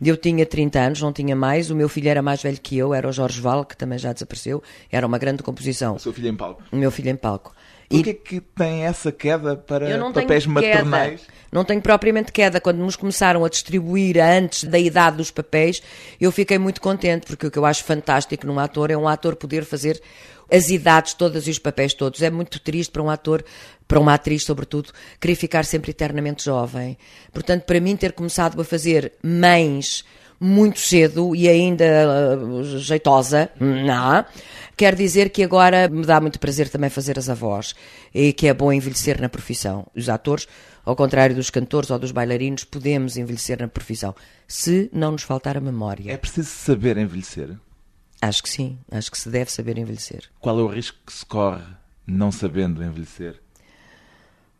Eu 0.00 0.16
tinha 0.16 0.46
30 0.46 0.78
anos, 0.78 1.02
não 1.02 1.12
tinha 1.12 1.34
mais. 1.34 1.70
O 1.70 1.74
meu 1.74 1.88
filho 1.88 2.08
era 2.08 2.22
mais 2.22 2.42
velho 2.42 2.58
que 2.60 2.76
eu, 2.78 2.94
era 2.94 3.08
o 3.08 3.12
Jorge 3.12 3.40
Val, 3.40 3.64
que 3.64 3.76
também 3.76 3.98
já 3.98 4.12
desapareceu. 4.12 4.62
Era 4.90 5.06
uma 5.06 5.18
grande 5.18 5.42
composição. 5.42 5.96
O 5.96 5.98
seu 5.98 6.12
filho 6.12 6.28
em 6.28 6.36
palco. 6.36 6.62
O 6.70 6.76
meu 6.76 6.90
filho 6.90 7.10
em 7.10 7.16
palco. 7.16 7.52
Por 7.88 8.04
que 8.04 8.10
é 8.10 8.14
que 8.14 8.40
tem 8.40 8.84
essa 8.84 9.10
queda 9.10 9.56
para 9.56 9.88
papéis 10.12 10.44
tenho 10.44 10.54
maternais? 10.54 11.20
Queda. 11.22 11.38
Não 11.50 11.64
tenho 11.64 11.80
propriamente 11.80 12.30
queda. 12.30 12.60
Quando 12.60 12.78
nos 12.78 12.96
começaram 12.96 13.44
a 13.44 13.48
distribuir 13.48 14.18
antes 14.18 14.64
da 14.64 14.78
idade 14.78 15.16
dos 15.16 15.30
papéis, 15.30 15.82
eu 16.20 16.30
fiquei 16.30 16.58
muito 16.58 16.82
contente, 16.82 17.26
porque 17.26 17.46
o 17.46 17.50
que 17.50 17.58
eu 17.58 17.64
acho 17.64 17.84
fantástico 17.84 18.46
num 18.46 18.58
ator 18.58 18.90
é 18.90 18.96
um 18.96 19.08
ator 19.08 19.36
poder 19.36 19.64
fazer 19.64 20.00
as 20.50 20.68
idades 20.68 21.14
todas 21.14 21.46
e 21.46 21.50
os 21.50 21.58
papéis 21.58 21.94
todos. 21.94 22.20
É 22.22 22.28
muito 22.28 22.60
triste 22.60 22.90
para 22.90 23.02
um 23.02 23.08
ator, 23.08 23.42
para 23.88 23.98
uma 23.98 24.14
atriz 24.14 24.44
sobretudo, 24.44 24.92
querer 25.18 25.34
ficar 25.34 25.64
sempre 25.64 25.90
eternamente 25.90 26.44
jovem. 26.44 26.96
Portanto, 27.32 27.64
para 27.64 27.80
mim 27.80 27.96
ter 27.96 28.12
começado 28.12 28.60
a 28.60 28.64
fazer 28.64 29.12
mães 29.22 30.04
muito 30.40 30.78
cedo 30.78 31.34
e 31.34 31.48
ainda 31.48 31.84
uh, 32.38 32.78
jeitosa, 32.78 33.50
não, 33.58 34.24
quer 34.76 34.94
dizer 34.94 35.30
que 35.30 35.42
agora 35.42 35.88
me 35.88 36.06
dá 36.06 36.20
muito 36.20 36.38
prazer 36.38 36.68
também 36.68 36.88
fazer 36.88 37.18
as 37.18 37.28
avós 37.28 37.74
e 38.14 38.32
que 38.32 38.46
é 38.46 38.54
bom 38.54 38.72
envelhecer 38.72 39.20
na 39.20 39.28
profissão. 39.28 39.86
Os 39.96 40.08
atores, 40.08 40.46
ao 40.84 40.94
contrário 40.94 41.34
dos 41.34 41.50
cantores 41.50 41.90
ou 41.90 41.98
dos 41.98 42.12
bailarinos, 42.12 42.62
podemos 42.62 43.16
envelhecer 43.16 43.60
na 43.60 43.66
profissão, 43.66 44.14
se 44.46 44.88
não 44.92 45.12
nos 45.12 45.22
faltar 45.22 45.56
a 45.56 45.60
memória. 45.60 46.12
É 46.12 46.16
preciso 46.16 46.50
saber 46.50 46.96
envelhecer. 46.96 47.56
Acho 48.20 48.42
que 48.42 48.48
sim, 48.48 48.78
acho 48.90 49.10
que 49.10 49.18
se 49.18 49.28
deve 49.28 49.50
saber 49.50 49.78
envelhecer. 49.78 50.24
Qual 50.40 50.58
é 50.58 50.62
o 50.62 50.68
risco 50.68 50.98
que 51.06 51.12
se 51.12 51.26
corre 51.26 51.64
não 52.06 52.30
sabendo 52.30 52.82
envelhecer? 52.82 53.40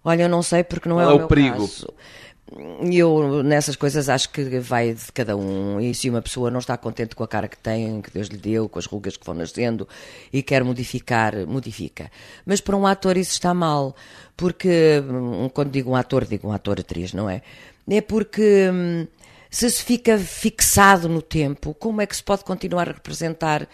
Olha, 0.05 0.23
eu 0.23 0.29
não 0.29 0.43
sei 0.43 0.63
porque 0.65 0.89
não 0.89 0.97
Qual 0.97 1.09
é 1.09 1.13
é 1.13 1.13
o 1.13 1.17
o 1.17 1.19
meu 1.19 1.29
perigo? 1.29 1.59
caso. 1.59 1.89
Eu, 2.91 3.43
nessas 3.43 3.77
coisas, 3.77 4.09
acho 4.09 4.31
que 4.31 4.59
vai 4.59 4.95
de 4.95 5.13
cada 5.13 5.37
um. 5.37 5.79
E 5.81 5.95
se 5.95 6.09
uma 6.09 6.23
pessoa 6.23 6.51
não 6.51 6.61
está 6.61 6.79
contente 6.79 7.15
com 7.15 7.23
a 7.23 7.29
cara 7.29 7.47
que 7.47 7.59
tem, 7.59 8.01
que 8.01 8.11
Deus 8.11 8.29
lhe 8.29 8.39
deu, 8.39 8.69
com 8.71 8.79
as 8.79 8.87
rugas 8.87 9.19
que 9.19 9.27
vão 9.27 9.35
nascendo 9.35 9.87
e 10.33 10.43
quer 10.43 10.65
modificar, 10.65 11.35
modifica. 11.47 12.11
Mas 12.47 12.61
para 12.63 12.75
um 12.75 12.87
ator 12.87 13.19
isso 13.19 13.33
está 13.33 13.53
mal. 13.53 13.95
Porque, 14.35 15.03
hum, 15.07 15.51
quando 15.53 15.71
digo 15.71 15.91
um 15.91 15.97
ator, 15.97 16.25
digo 16.25 16.49
um 16.49 16.53
ator-atriz, 16.53 17.13
não 17.13 17.29
é? 17.29 17.43
É 17.91 18.01
porque 18.01 18.71
hum, 18.73 19.07
se 19.51 19.71
se 19.71 19.83
fica 19.85 20.17
fixado 20.19 21.07
no 21.09 21.21
tempo, 21.21 21.75
como 21.75 22.01
é 22.01 22.07
que 22.07 22.17
se 22.17 22.23
pode 22.23 22.45
continuar 22.45 22.89
a 22.89 22.93
representar 22.93 23.69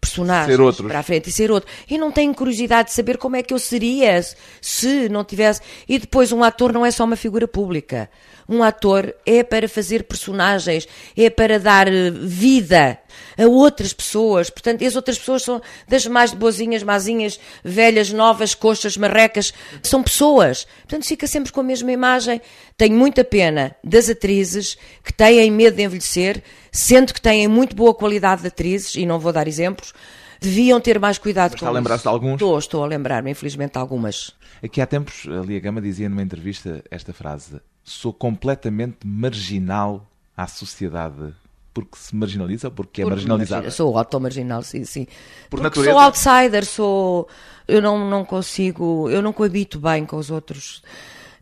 personagens 0.00 0.76
para 0.80 0.98
a 0.98 1.02
frente 1.02 1.28
e 1.28 1.32
ser 1.32 1.50
outro. 1.50 1.68
E 1.88 1.98
não 1.98 2.12
tenho 2.12 2.34
curiosidade 2.34 2.88
de 2.88 2.94
saber 2.94 3.18
como 3.18 3.36
é 3.36 3.42
que 3.42 3.52
eu 3.52 3.58
seria 3.58 4.20
se 4.60 5.08
não 5.08 5.24
tivesse. 5.24 5.60
E 5.88 5.98
depois, 5.98 6.32
um 6.32 6.42
ator 6.42 6.72
não 6.72 6.84
é 6.84 6.90
só 6.90 7.04
uma 7.04 7.16
figura 7.16 7.48
pública. 7.48 8.08
Um 8.48 8.62
ator 8.62 9.14
é 9.24 9.42
para 9.42 9.68
fazer 9.68 10.04
personagens, 10.04 10.86
é 11.16 11.28
para 11.28 11.58
dar 11.58 11.88
eh, 11.88 12.10
vida 12.10 12.98
a 13.36 13.46
outras 13.46 13.92
pessoas. 13.92 14.50
Portanto, 14.50 14.84
as 14.84 14.96
outras 14.96 15.18
pessoas 15.18 15.42
são 15.42 15.60
das 15.88 16.06
mais 16.06 16.32
boazinhas, 16.32 16.82
mazinhas, 16.82 17.40
velhas, 17.64 18.12
novas, 18.12 18.54
coxas, 18.54 18.96
marrecas. 18.96 19.52
São 19.82 20.02
pessoas. 20.02 20.66
Portanto, 20.82 21.06
fica 21.06 21.26
sempre 21.26 21.52
com 21.52 21.60
a 21.60 21.64
mesma 21.64 21.90
imagem. 21.92 22.40
Tenho 22.76 22.96
muita 22.96 23.24
pena 23.24 23.74
das 23.82 24.08
atrizes 24.08 24.76
que 25.02 25.12
têm 25.12 25.50
medo 25.50 25.76
de 25.76 25.82
envelhecer, 25.82 26.42
sendo 26.70 27.12
que 27.12 27.20
têm 27.20 27.48
muito 27.48 27.74
boa 27.74 27.94
qualidade 27.94 28.42
de 28.42 28.48
atrizes, 28.48 28.94
e 28.94 29.06
não 29.06 29.18
vou 29.18 29.32
dar 29.32 29.48
exemplos, 29.48 29.92
deviam 30.40 30.80
ter 30.80 30.98
mais 30.98 31.18
cuidado 31.18 31.52
Mas 31.52 31.60
com 31.60 31.66
está 31.66 31.70
a 31.70 31.72
lembrar-se 31.72 32.02
de 32.02 32.08
alguns? 32.08 32.34
Estou, 32.34 32.58
estou 32.58 32.84
a 32.84 32.86
lembrar-me, 32.86 33.30
infelizmente, 33.30 33.72
de 33.72 33.78
algumas. 33.78 34.32
Aqui 34.62 34.80
há 34.80 34.86
tempos, 34.86 35.26
a 35.26 35.44
Lia 35.44 35.60
Gama 35.60 35.80
dizia 35.80 36.08
numa 36.08 36.22
entrevista 36.22 36.82
esta 36.90 37.12
frase: 37.12 37.60
Sou 37.88 38.12
completamente 38.12 39.06
marginal 39.06 40.04
à 40.36 40.48
sociedade 40.48 41.32
porque 41.72 41.96
se 41.96 42.16
marginaliza 42.16 42.66
ou 42.66 42.72
porque 42.72 43.02
é 43.02 43.04
Porque 43.04 43.14
marginalizada? 43.14 43.62
margina- 43.62 43.70
Sou 43.76 43.96
auto-marginal, 43.96 44.62
sim, 44.62 44.84
sim. 44.84 45.04
Por 45.04 45.60
Porque 45.60 45.62
natureza? 45.62 45.90
sou 45.92 46.00
outsider, 46.00 46.64
sou. 46.66 47.28
Eu 47.68 47.80
não, 47.80 48.10
não 48.10 48.24
consigo. 48.24 49.08
Eu 49.08 49.22
não 49.22 49.32
coabito 49.32 49.78
bem 49.78 50.04
com 50.04 50.16
os 50.16 50.30
outros. 50.30 50.82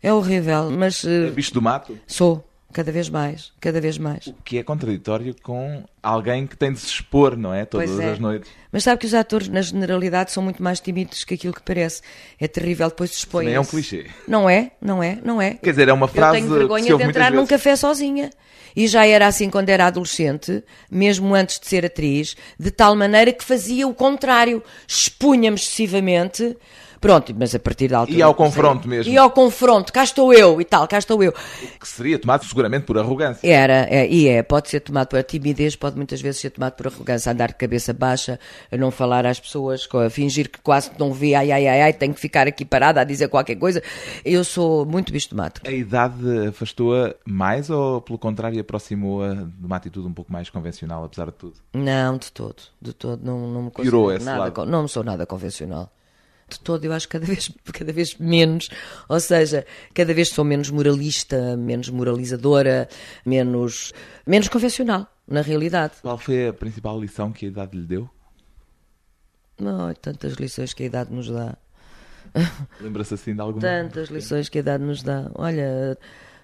É 0.03 0.13
horrível, 0.13 0.69
mas 0.69 1.03
eh, 1.03 1.27
É 1.27 1.31
bicho 1.31 1.51
do 1.53 1.61
mato? 1.61 1.97
sou. 2.05 2.47
Cada 2.75 2.91
vez 2.91 3.07
mais. 3.07 3.53
Cada 3.61 3.79
vez 3.79 3.97
mais. 3.97 4.27
O 4.27 4.35
que 4.43 4.57
é 4.57 4.63
contraditório 4.63 5.33
com 5.41 5.85
alguém 6.03 6.45
que 6.45 6.57
tem 6.57 6.73
de 6.73 6.79
se 6.81 6.87
expor, 6.87 7.37
não 7.37 7.53
é? 7.53 7.63
Todas 7.63 7.97
é. 7.97 8.11
as 8.11 8.19
noites. 8.19 8.51
Mas 8.69 8.83
sabe 8.83 8.99
que 8.99 9.07
os 9.07 9.13
atores, 9.13 9.47
na 9.47 9.61
generalidade, 9.61 10.33
são 10.33 10.43
muito 10.43 10.61
mais 10.61 10.81
tímidos 10.81 11.23
que 11.23 11.35
aquilo 11.35 11.53
que 11.53 11.61
parece. 11.63 12.01
É 12.37 12.49
terrível, 12.49 12.89
depois 12.89 13.11
dispõem. 13.11 13.45
Também 13.45 13.55
é 13.55 13.61
um 13.61 13.63
clichê. 13.63 14.07
Não 14.27 14.49
é, 14.49 14.71
não 14.81 15.01
é, 15.01 15.17
não 15.23 15.41
é. 15.41 15.53
Quer 15.53 15.69
dizer, 15.69 15.87
é 15.87 15.93
uma 15.93 16.09
frase 16.09 16.39
Eu 16.39 16.41
tenho 16.41 16.51
se 16.51 16.59
vergonha 16.59 16.97
de 16.97 17.03
entrar 17.03 17.31
num 17.31 17.47
café 17.47 17.77
sozinha. 17.77 18.29
E 18.75 18.89
já 18.89 19.07
era 19.07 19.25
assim 19.25 19.49
quando 19.49 19.69
era 19.69 19.85
adolescente, 19.85 20.61
mesmo 20.91 21.33
antes 21.33 21.57
de 21.61 21.67
ser 21.67 21.85
atriz, 21.85 22.35
de 22.59 22.71
tal 22.71 22.93
maneira 22.93 23.31
que 23.31 23.45
fazia 23.45 23.87
o 23.87 23.93
contrário. 23.93 24.61
Expunha-me 24.85 25.55
excessivamente. 25.55 26.57
Pronto, 27.05 27.35
mas 27.37 27.53
a 27.53 27.59
partir 27.59 27.87
da 27.87 27.99
altura. 27.99 28.17
E 28.17 28.21
ao 28.23 28.33
confronto 28.33 28.87
mesmo. 28.87 29.13
E 29.13 29.15
ao 29.15 29.29
confronto, 29.29 29.93
cá 29.93 30.03
estou 30.03 30.33
eu 30.33 30.59
e 30.59 30.65
tal, 30.65 30.87
cá 30.87 30.97
estou 30.97 31.21
eu. 31.21 31.31
Que 31.79 31.87
seria 31.87 32.17
tomado 32.17 32.43
seguramente 32.45 32.85
por 32.85 32.97
arrogância. 32.97 33.47
Era, 33.47 33.85
é, 33.91 34.09
e 34.09 34.27
é, 34.27 34.41
pode 34.41 34.69
ser 34.69 34.79
tomado 34.79 35.09
por 35.09 35.23
timidez, 35.23 35.75
pode 35.75 35.95
muitas 35.95 36.19
vezes 36.19 36.41
ser 36.41 36.49
tomado 36.49 36.73
por 36.73 36.87
arrogância, 36.87 37.31
andar 37.31 37.49
de 37.49 37.55
cabeça 37.55 37.93
baixa, 37.93 38.39
a 38.71 38.75
não 38.75 38.89
falar 38.89 39.23
às 39.23 39.39
pessoas, 39.39 39.87
a 39.93 40.09
fingir 40.09 40.49
que 40.49 40.59
quase 40.59 40.89
não 40.97 41.13
vê, 41.13 41.35
ai, 41.35 41.51
ai, 41.51 41.67
ai, 41.67 41.81
ai, 41.83 41.93
tenho 41.93 42.11
que 42.11 42.19
ficar 42.19 42.47
aqui 42.47 42.65
parada 42.65 43.01
a 43.01 43.03
dizer 43.03 43.27
qualquer 43.27 43.55
coisa. 43.55 43.83
Eu 44.25 44.43
sou 44.43 44.83
muito 44.83 45.13
mato. 45.35 45.61
A 45.63 45.71
idade 45.71 46.47
afastou-a 46.47 47.13
mais 47.23 47.69
ou, 47.69 48.01
pelo 48.01 48.17
contrário, 48.17 48.59
aproximou-a 48.59 49.35
de 49.35 49.65
uma 49.65 49.75
atitude 49.75 50.07
um 50.07 50.13
pouco 50.13 50.33
mais 50.33 50.49
convencional, 50.49 51.03
apesar 51.03 51.27
de 51.27 51.33
tudo? 51.33 51.53
Não, 51.71 52.17
de 52.17 52.31
todo, 52.31 52.63
de 52.81 52.93
todo, 52.93 53.23
não, 53.23 53.47
não 53.47 53.61
me 53.65 53.69
considero 53.69 54.23
nada, 54.23 54.39
lado. 54.39 54.65
não 54.65 54.87
sou 54.87 55.03
nada 55.03 55.23
convencional. 55.27 55.91
De 56.47 56.59
todo, 56.59 56.85
eu 56.85 56.93
acho 56.93 57.09
cada 57.09 57.25
vez, 57.27 57.51
cada 57.73 57.91
vez 57.91 58.15
menos, 58.17 58.69
ou 59.09 59.19
seja, 59.19 59.65
cada 59.93 60.13
vez 60.13 60.29
sou 60.29 60.45
menos 60.45 60.69
moralista, 60.69 61.57
menos 61.57 61.89
moralizadora, 61.89 62.87
menos, 63.25 63.93
menos 64.25 64.47
convencional, 64.47 65.07
na 65.27 65.41
realidade. 65.41 65.95
Qual 66.01 66.17
foi 66.17 66.47
a 66.47 66.53
principal 66.53 66.99
lição 66.99 67.31
que 67.31 67.45
a 67.45 67.49
idade 67.49 67.77
lhe 67.77 67.85
deu? 67.85 68.09
Ai, 69.59 69.95
tantas 69.95 70.33
lições 70.33 70.73
que 70.73 70.83
a 70.83 70.85
idade 70.85 71.13
nos 71.13 71.29
dá. 71.29 71.57
Lembra-se 72.81 73.13
assim 73.13 73.33
de 73.33 73.41
alguma? 73.41 73.61
Tantas 73.61 74.09
lições 74.09 74.49
que 74.49 74.57
a 74.57 74.61
idade 74.61 74.83
nos 74.83 75.01
dá. 75.01 75.31
Olha, 75.35 75.97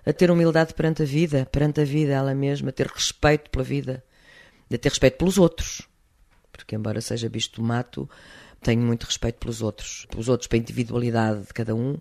a 0.06 0.14
ter 0.14 0.32
humildade 0.32 0.74
perante 0.74 1.04
a 1.04 1.06
vida, 1.06 1.48
perante 1.52 1.82
a 1.82 1.86
vida 1.86 2.14
ela 2.14 2.34
mesma, 2.34 2.70
a 2.70 2.72
ter 2.72 2.88
respeito 2.88 3.50
pela 3.50 3.64
vida, 3.64 4.04
a 4.72 4.78
ter 4.78 4.90
respeito 4.90 5.18
pelos 5.18 5.38
outros. 5.38 5.88
Porque, 6.52 6.76
embora 6.76 7.02
seja 7.02 7.30
bicho 7.30 7.52
do 7.56 7.64
mato, 7.64 8.10
tenho 8.62 8.82
muito 8.82 9.06
respeito 9.06 9.40
pelos 9.40 9.62
outros, 9.62 10.06
pelos 10.10 10.30
outros, 10.30 10.48
pela 10.48 10.62
individualidade 10.62 11.42
de 11.46 11.54
cada 11.54 11.76
um. 11.76 11.98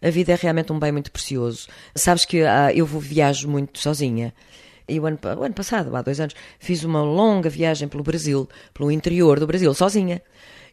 A 0.00 0.10
vida 0.10 0.32
é 0.32 0.36
realmente 0.36 0.72
um 0.72 0.78
bem 0.78 0.90
muito 0.90 1.12
precioso. 1.12 1.68
Sabes 1.94 2.24
que 2.24 2.42
ah, 2.42 2.72
eu 2.74 2.84
vou 2.84 3.00
viajo 3.00 3.48
muito 3.48 3.78
sozinha. 3.78 4.34
E 4.88 4.98
o 4.98 5.06
ano, 5.06 5.18
o 5.38 5.42
ano 5.44 5.54
passado, 5.54 5.94
há 5.94 6.02
dois 6.02 6.18
anos, 6.18 6.34
fiz 6.58 6.82
uma 6.82 7.02
longa 7.02 7.48
viagem 7.48 7.86
pelo 7.88 8.02
Brasil, 8.02 8.48
pelo 8.74 8.90
interior 8.90 9.38
do 9.38 9.46
Brasil, 9.46 9.72
sozinha. 9.74 10.20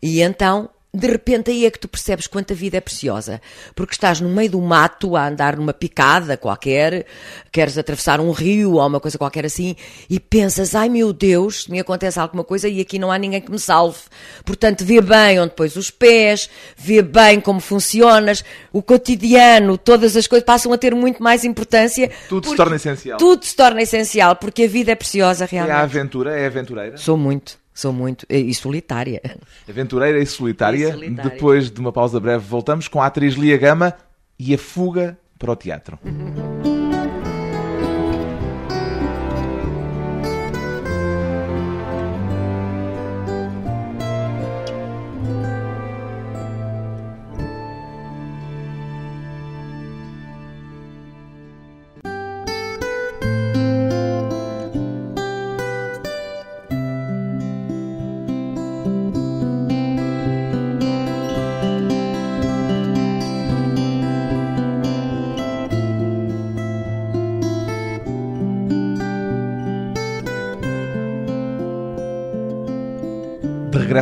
E 0.02 0.22
então, 0.22 0.70
de 0.92 1.06
repente, 1.06 1.52
aí 1.52 1.68
é 1.68 1.70
que 1.72 1.78
tu 1.78 1.88
percebes 1.88 2.26
quanto 2.26 2.52
a 2.52 2.56
vida 2.56 2.78
é 2.78 2.82
preciosa. 2.82 3.40
Porque 3.76 3.94
estás 3.94 4.20
no 4.20 4.28
meio 4.28 4.50
do 4.50 4.60
mato 4.60 5.16
a 5.16 5.28
andar 5.28 5.56
numa 5.56 5.72
picada 5.72 6.36
qualquer, 6.36 7.06
queres 7.52 7.78
atravessar 7.78 8.20
um 8.20 8.32
rio 8.32 8.74
ou 8.74 8.88
uma 8.88 9.00
coisa 9.00 9.16
qualquer 9.16 9.46
assim, 9.46 9.76
e 10.10 10.20
pensas, 10.20 10.74
ai 10.74 10.90
meu 10.90 11.14
Deus, 11.14 11.68
me 11.68 11.80
acontece 11.80 12.20
alguma 12.20 12.44
coisa 12.44 12.68
e 12.68 12.82
aqui 12.82 12.98
não 12.98 13.12
há 13.12 13.20
ninguém 13.20 13.40
que 13.40 13.52
me 13.52 13.60
salve. 13.60 14.00
Portanto, 14.44 14.84
vê 14.84 15.00
bem 15.00 15.40
onde 15.40 15.54
pões 15.54 15.76
os 15.76 15.92
pés, 15.92 16.50
vê 16.76 17.04
bem 17.04 17.40
como 17.40 17.60
funcionas, 17.60 18.44
o 18.74 18.82
cotidiano, 18.82 19.78
todas 19.78 20.18
as 20.18 20.26
coisas 20.26 20.44
passam 20.44 20.74
a 20.74 20.78
ter 20.78 20.96
muito 20.96 21.22
mais 21.22 21.44
importância. 21.44 22.10
Tudo 22.28 22.50
se 22.50 22.56
torna 22.56 22.78
essencial. 22.78 23.18
Tudo 23.20 23.46
se 23.46 23.56
torna 23.56 23.82
essencial, 23.84 24.36
porque 24.38 24.64
a 24.64 24.68
vida 24.68 24.92
é 24.92 24.96
preciosa 24.96 25.44
É 25.44 25.48
realmente. 25.48 25.76
a 25.76 25.82
aventura, 25.82 26.36
é 26.36 26.48
aventureira? 26.48 26.98
Sou 26.98 27.16
muito, 27.16 27.59
sou 27.80 27.94
muito, 27.94 28.26
e 28.30 28.54
solitária. 28.54 29.22
Aventureira 29.68 30.20
e 30.20 30.26
solitária. 30.26 30.90
E 30.90 30.92
solitária. 30.92 31.32
Depois 31.32 31.72
de 31.72 31.80
uma 31.80 31.92
pausa 31.92 32.20
breve, 32.20 32.44
voltamos 32.46 32.88
com 32.88 33.02
a 33.02 33.06
atriz 33.06 33.36
Lia 33.36 33.58
Gama 33.58 33.96
e 34.38 34.54
a 34.54 34.58
fuga 34.58 35.18
para 35.38 35.52
o 35.52 35.56
teatro. 35.56 35.98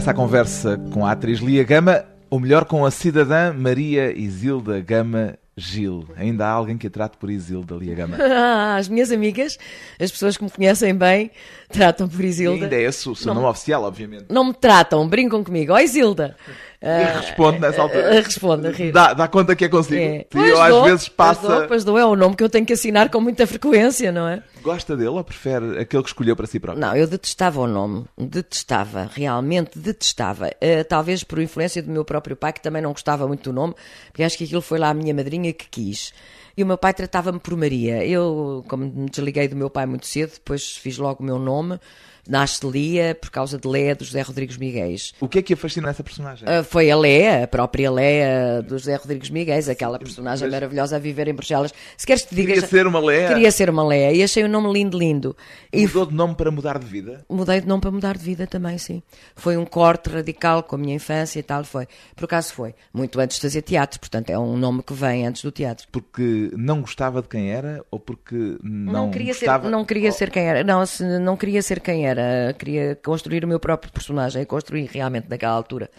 À 0.05 0.13
conversa 0.13 0.77
com 0.93 1.05
a 1.05 1.11
atriz 1.11 1.39
Lia 1.39 1.63
Gama, 1.63 2.05
ou 2.29 2.39
melhor, 2.39 2.65
com 2.65 2.85
a 2.85 2.91
cidadã 2.91 3.51
Maria 3.51 4.11
Isilda 4.17 4.79
Gama 4.79 5.35
Gil. 5.57 6.05
Ainda 6.15 6.45
há 6.45 6.51
alguém 6.51 6.77
que 6.77 6.85
a 6.85 6.89
trate 6.89 7.17
por 7.17 7.31
Isilda 7.31 7.75
Lia 7.75 7.95
Gama. 7.95 8.15
Ah, 8.21 8.75
As 8.77 8.87
minhas 8.87 9.11
amigas, 9.11 9.57
as 9.99 10.11
pessoas 10.11 10.37
que 10.37 10.43
me 10.43 10.51
conhecem 10.51 10.93
bem, 10.95 11.31
tratam 11.69 12.07
por 12.07 12.21
E 12.23 12.27
Isilda. 12.27 12.65
ainda 12.65 12.75
é 12.75 12.83
esse 12.83 13.09
o 13.09 13.15
seu 13.15 13.33
nome 13.33 13.47
oficial, 13.47 13.83
obviamente. 13.83 14.25
Não 14.29 14.45
me 14.45 14.53
tratam, 14.53 15.07
brincam 15.09 15.43
comigo. 15.43 15.73
Ó 15.73 15.79
Isilda! 15.79 16.35
E 16.81 17.17
responde 17.19 17.59
nessa 17.59 17.81
altura. 17.81 18.17
Ah, 18.17 18.21
responde, 18.21 18.69
rir. 18.69 18.91
Dá, 18.91 19.13
dá 19.13 19.27
conta 19.27 19.55
que 19.55 19.65
é 19.65 19.69
consigo. 19.69 19.99
É. 19.99 20.25
Pois 20.29 20.49
eu 20.49 20.61
às 20.61 20.69
dou, 20.69 20.83
vezes 20.83 21.09
pois 21.09 21.15
passa. 21.15 21.47
dou, 21.47 21.67
Pois 21.67 21.83
dou, 21.83 21.97
é 21.97 22.05
o 22.05 22.15
nome 22.15 22.35
que 22.35 22.43
eu 22.43 22.49
tenho 22.49 22.65
que 22.65 22.73
assinar 22.73 23.09
com 23.09 23.19
muita 23.19 23.47
frequência, 23.47 24.11
não 24.11 24.27
é? 24.27 24.43
Gosta 24.61 24.95
dele 24.95 25.09
ou 25.09 25.23
prefere 25.23 25.79
aquele 25.79 26.03
que 26.03 26.09
escolheu 26.09 26.35
para 26.35 26.45
si 26.45 26.59
próprio? 26.59 26.79
Não, 26.85 26.95
eu 26.95 27.07
detestava 27.07 27.59
o 27.61 27.67
nome. 27.67 28.05
Detestava, 28.17 29.09
realmente 29.11 29.77
detestava. 29.79 30.51
Eh, 30.61 30.83
talvez 30.83 31.23
por 31.23 31.39
influência 31.39 31.81
do 31.81 31.89
meu 31.91 32.05
próprio 32.05 32.35
pai, 32.35 32.53
que 32.53 32.61
também 32.61 32.81
não 32.81 32.91
gostava 32.91 33.27
muito 33.27 33.49
do 33.49 33.53
nome, 33.53 33.73
porque 34.11 34.23
acho 34.23 34.37
que 34.37 34.43
aquilo 34.43 34.61
foi 34.61 34.77
lá 34.77 34.89
a 34.89 34.93
minha 34.93 35.13
madrinha 35.13 35.51
que 35.53 35.67
quis. 35.67 36.13
E 36.55 36.63
o 36.63 36.65
meu 36.65 36.77
pai 36.77 36.93
tratava-me 36.93 37.39
por 37.39 37.55
Maria. 37.55 38.05
Eu, 38.05 38.63
como 38.67 38.83
me 38.85 39.09
desliguei 39.09 39.47
do 39.47 39.55
meu 39.55 39.69
pai 39.69 39.85
muito 39.85 40.07
cedo, 40.07 40.33
depois 40.33 40.75
fiz 40.75 40.97
logo 40.97 41.21
o 41.21 41.25
meu 41.25 41.37
nome. 41.39 41.79
Nasce 42.27 42.65
Lia 42.67 43.15
por 43.19 43.29
causa 43.29 43.57
de 43.57 43.67
Léa 43.67 43.95
do 43.95 44.03
José 44.03 44.21
Rodrigues 44.21 44.57
Miguéis. 44.57 45.13
O 45.19 45.27
que 45.27 45.39
é 45.39 45.41
que 45.41 45.53
a 45.53 45.57
fascina 45.57 45.87
nessa 45.87 46.03
personagem? 46.03 46.47
Ah, 46.47 46.63
foi 46.63 46.89
a 46.91 46.95
Léa, 46.97 47.43
a 47.43 47.47
própria 47.47 47.89
Léa 47.91 48.61
do 48.61 48.77
José 48.77 48.95
Rodrigues 48.95 49.29
Miguéis, 49.29 49.67
aquela 49.69 49.97
personagem 49.99 50.49
maravilhosa 50.49 50.95
a 50.95 50.99
viver 50.99 51.27
em 51.27 51.33
Bruxelas. 51.33 51.73
Se 51.95 52.05
queres 52.05 52.23
que 52.23 52.29
te 52.29 52.35
diga. 52.35 52.53
Queria 52.53 52.67
ser 52.67 52.87
uma 52.87 52.99
Léa? 52.99 53.27
Queria 53.29 53.51
ser 53.51 53.69
uma 53.69 53.83
Léa 53.85 54.11
e 54.13 54.23
achei 54.23 54.43
o 54.43 54.47
nome 54.49 54.71
lindo, 54.73 54.97
lindo. 54.97 55.35
E 55.71 55.87
Mudou 55.87 56.05
de 56.05 56.15
nome 56.15 56.35
para 56.35 56.51
mudar 56.51 56.77
de 56.79 56.85
vida? 56.85 57.25
Mudei 57.29 57.61
de 57.61 57.67
nome 57.67 57.81
para 57.81 57.91
mudar 57.91 58.17
de 58.17 58.23
vida 58.23 58.45
também, 58.47 58.77
sim. 58.77 59.01
Foi 59.35 59.55
um 59.57 59.65
corte 59.65 60.09
radical 60.09 60.63
com 60.63 60.75
a 60.75 60.79
minha 60.79 60.95
infância 60.95 61.39
e 61.39 61.43
tal, 61.43 61.63
foi. 61.63 61.87
Por 62.15 62.25
acaso 62.25 62.53
foi. 62.53 62.73
Muito 62.93 63.19
antes 63.19 63.37
de 63.37 63.41
fazer 63.41 63.61
teatro, 63.61 63.99
portanto 63.99 64.29
é 64.29 64.37
um 64.37 64.57
nome 64.57 64.83
que 64.83 64.93
vem 64.93 65.25
antes 65.27 65.41
do 65.43 65.51
teatro. 65.51 65.87
Porque 65.91 66.51
não 66.55 66.81
gostava 66.81 67.21
de 67.21 67.27
quem 67.27 67.51
era 67.51 67.83
ou 67.91 67.99
porque 67.99 68.57
não, 68.63 69.09
queria 69.11 69.33
gostava... 69.33 69.63
ser, 69.65 69.69
não 69.69 69.85
queria 69.85 70.09
Oh, 70.09 70.11
ser 70.13 70.29
quem 70.31 70.43
era. 70.43 70.63
Não, 70.63 70.85
se- 70.85 71.03
não 71.19 71.35
queria 71.37 71.61
ser 71.61 71.79
quem 71.79 72.07
era. 72.07 72.16
Queria 72.57 72.95
construir 73.03 73.43
o 73.43 73.47
meu 73.47 73.59
próprio 73.59 73.91
personagem, 73.91 74.43
construir 74.45 74.89
realmente 74.91 75.27
naquela 75.29 75.53
altura. 75.53 75.89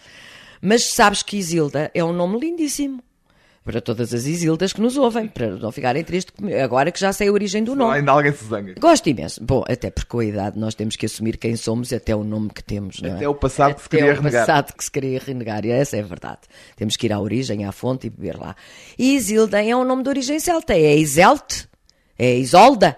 Mas 0.61 0.89
sabes 0.89 1.23
que 1.23 1.37
Isilda 1.37 1.89
é 1.93 2.03
um 2.03 2.11
nome 2.13 2.39
lindíssimo. 2.39 3.01
Para 3.63 3.81
todas 3.81 4.13
as 4.13 4.25
Isildas 4.25 4.73
que 4.73 4.81
nos 4.81 4.97
ouvem, 4.97 5.27
para 5.27 5.49
não 5.57 5.71
ficarem 5.71 6.03
tristes. 6.03 6.33
Agora 6.63 6.91
que 6.91 6.99
já 6.99 7.13
sei 7.13 7.27
a 7.27 7.31
origem 7.31 7.63
do 7.63 7.75
nome. 7.75 7.97
Ainda 7.97 8.11
alguém 8.13 8.31
se 8.31 8.43
zanga. 8.45 8.73
Gosto 8.79 9.07
imenso. 9.09 9.43
Bom, 9.43 9.63
até 9.69 9.91
porque 9.91 10.07
com 10.09 10.19
a 10.19 10.25
idade 10.25 10.57
nós 10.57 10.73
temos 10.73 10.95
que 10.95 11.05
assumir 11.05 11.37
quem 11.37 11.55
somos 11.55 11.91
e 11.91 11.95
até 11.95 12.15
o 12.15 12.23
nome 12.23 12.49
que 12.49 12.63
temos, 12.63 12.99
não 13.01 13.09
é? 13.11 13.13
Até 13.13 13.29
o 13.29 13.35
passado 13.35 13.75
que 13.75 13.81
se 13.81 13.87
Até 13.87 13.97
queria 13.97 14.13
o 14.13 14.15
renegar. 14.15 14.45
passado 14.47 14.73
que 14.73 14.83
se 14.83 14.89
queria 14.89 15.19
renegar, 15.19 15.65
e 15.65 15.69
essa 15.71 15.97
é 15.97 15.99
a 15.99 16.03
verdade. 16.03 16.39
Temos 16.75 16.95
que 16.95 17.05
ir 17.05 17.13
à 17.13 17.19
origem, 17.19 17.65
à 17.65 17.71
fonte 17.71 18.07
e 18.07 18.09
beber 18.09 18.37
lá. 18.37 18.55
E 18.97 19.15
Isilda 19.15 19.63
é 19.63 19.75
um 19.75 19.83
nome 19.83 20.01
de 20.03 20.09
origem 20.09 20.39
celta, 20.39 20.73
é 20.73 20.95
Iselte, 20.95 21.67
é 22.17 22.35
Isolda. 22.37 22.97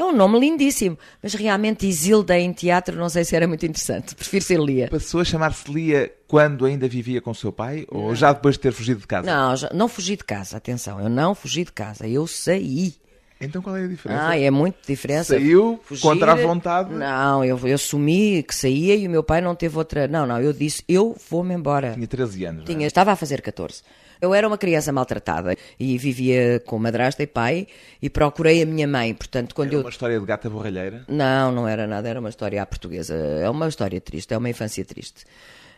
É 0.00 0.04
um 0.04 0.12
nome 0.16 0.40
lindíssimo, 0.40 0.98
mas 1.22 1.34
realmente 1.34 1.86
Isilda 1.86 2.38
em 2.38 2.52
teatro 2.52 2.96
não 2.96 3.08
sei 3.10 3.22
se 3.24 3.36
era 3.36 3.46
muito 3.46 3.66
interessante. 3.66 4.14
Prefiro 4.14 4.44
ser 4.44 4.58
Lia. 4.58 4.88
Passou 4.88 5.20
a 5.20 5.24
chamar-se 5.24 5.70
Lia 5.70 6.10
quando 6.26 6.64
ainda 6.64 6.88
vivia 6.88 7.20
com 7.20 7.30
o 7.32 7.34
seu 7.34 7.52
pai 7.52 7.84
ou 7.88 8.14
já 8.14 8.32
depois 8.32 8.54
de 8.54 8.60
ter 8.60 8.72
fugido 8.72 9.00
de 9.00 9.06
casa? 9.06 9.26
Não, 9.26 9.54
já- 9.56 9.70
não 9.74 9.88
fugi 9.88 10.16
de 10.16 10.24
casa, 10.24 10.56
atenção, 10.56 11.00
eu 11.00 11.08
não 11.08 11.34
fugi 11.34 11.64
de 11.64 11.72
casa, 11.72 12.08
eu 12.08 12.26
saí. 12.26 12.94
Então 13.42 13.60
qual 13.62 13.74
é 13.76 13.84
a 13.84 13.88
diferença? 13.88 14.28
Ah, 14.28 14.38
é 14.38 14.50
muito 14.50 14.76
diferença. 14.86 15.34
Saiu 15.34 15.80
Fugir- 15.82 16.02
contra 16.02 16.32
a 16.32 16.34
vontade? 16.34 16.92
Não, 16.92 17.42
eu, 17.44 17.58
eu 17.66 17.74
assumi 17.74 18.42
que 18.42 18.54
saía 18.54 18.94
e 18.94 19.06
o 19.06 19.10
meu 19.10 19.22
pai 19.22 19.40
não 19.40 19.54
teve 19.54 19.76
outra. 19.78 20.06
Não, 20.06 20.26
não, 20.26 20.38
eu 20.40 20.52
disse, 20.52 20.82
eu 20.88 21.16
vou-me 21.30 21.54
embora. 21.54 21.92
Tinha 21.94 22.06
13 22.06 22.44
anos. 22.44 22.64
não 22.64 22.70
é? 22.70 22.74
Tinha, 22.74 22.86
estava 22.86 23.12
a 23.12 23.16
fazer 23.16 23.40
14. 23.40 23.82
Eu 24.20 24.34
era 24.34 24.46
uma 24.46 24.58
criança 24.58 24.92
maltratada 24.92 25.56
e 25.78 25.96
vivia 25.96 26.60
com 26.66 26.78
madrasta 26.78 27.22
e 27.22 27.26
pai 27.26 27.66
e 28.02 28.10
procurei 28.10 28.62
a 28.62 28.66
minha 28.66 28.86
mãe. 28.86 29.14
Portanto, 29.14 29.54
quando 29.54 29.68
Era 29.68 29.76
eu. 29.76 29.80
uma 29.80 29.90
história 29.90 30.18
de 30.20 30.26
gata 30.26 30.50
borralheira. 30.50 31.04
Não, 31.08 31.50
não 31.52 31.66
era 31.66 31.86
nada, 31.86 32.08
era 32.08 32.20
uma 32.20 32.28
história 32.28 32.62
à 32.62 32.66
portuguesa. 32.66 33.14
É 33.14 33.48
uma 33.48 33.68
história 33.68 34.00
triste, 34.00 34.34
é 34.34 34.36
uma 34.38 34.48
infância 34.50 34.84
triste. 34.84 35.24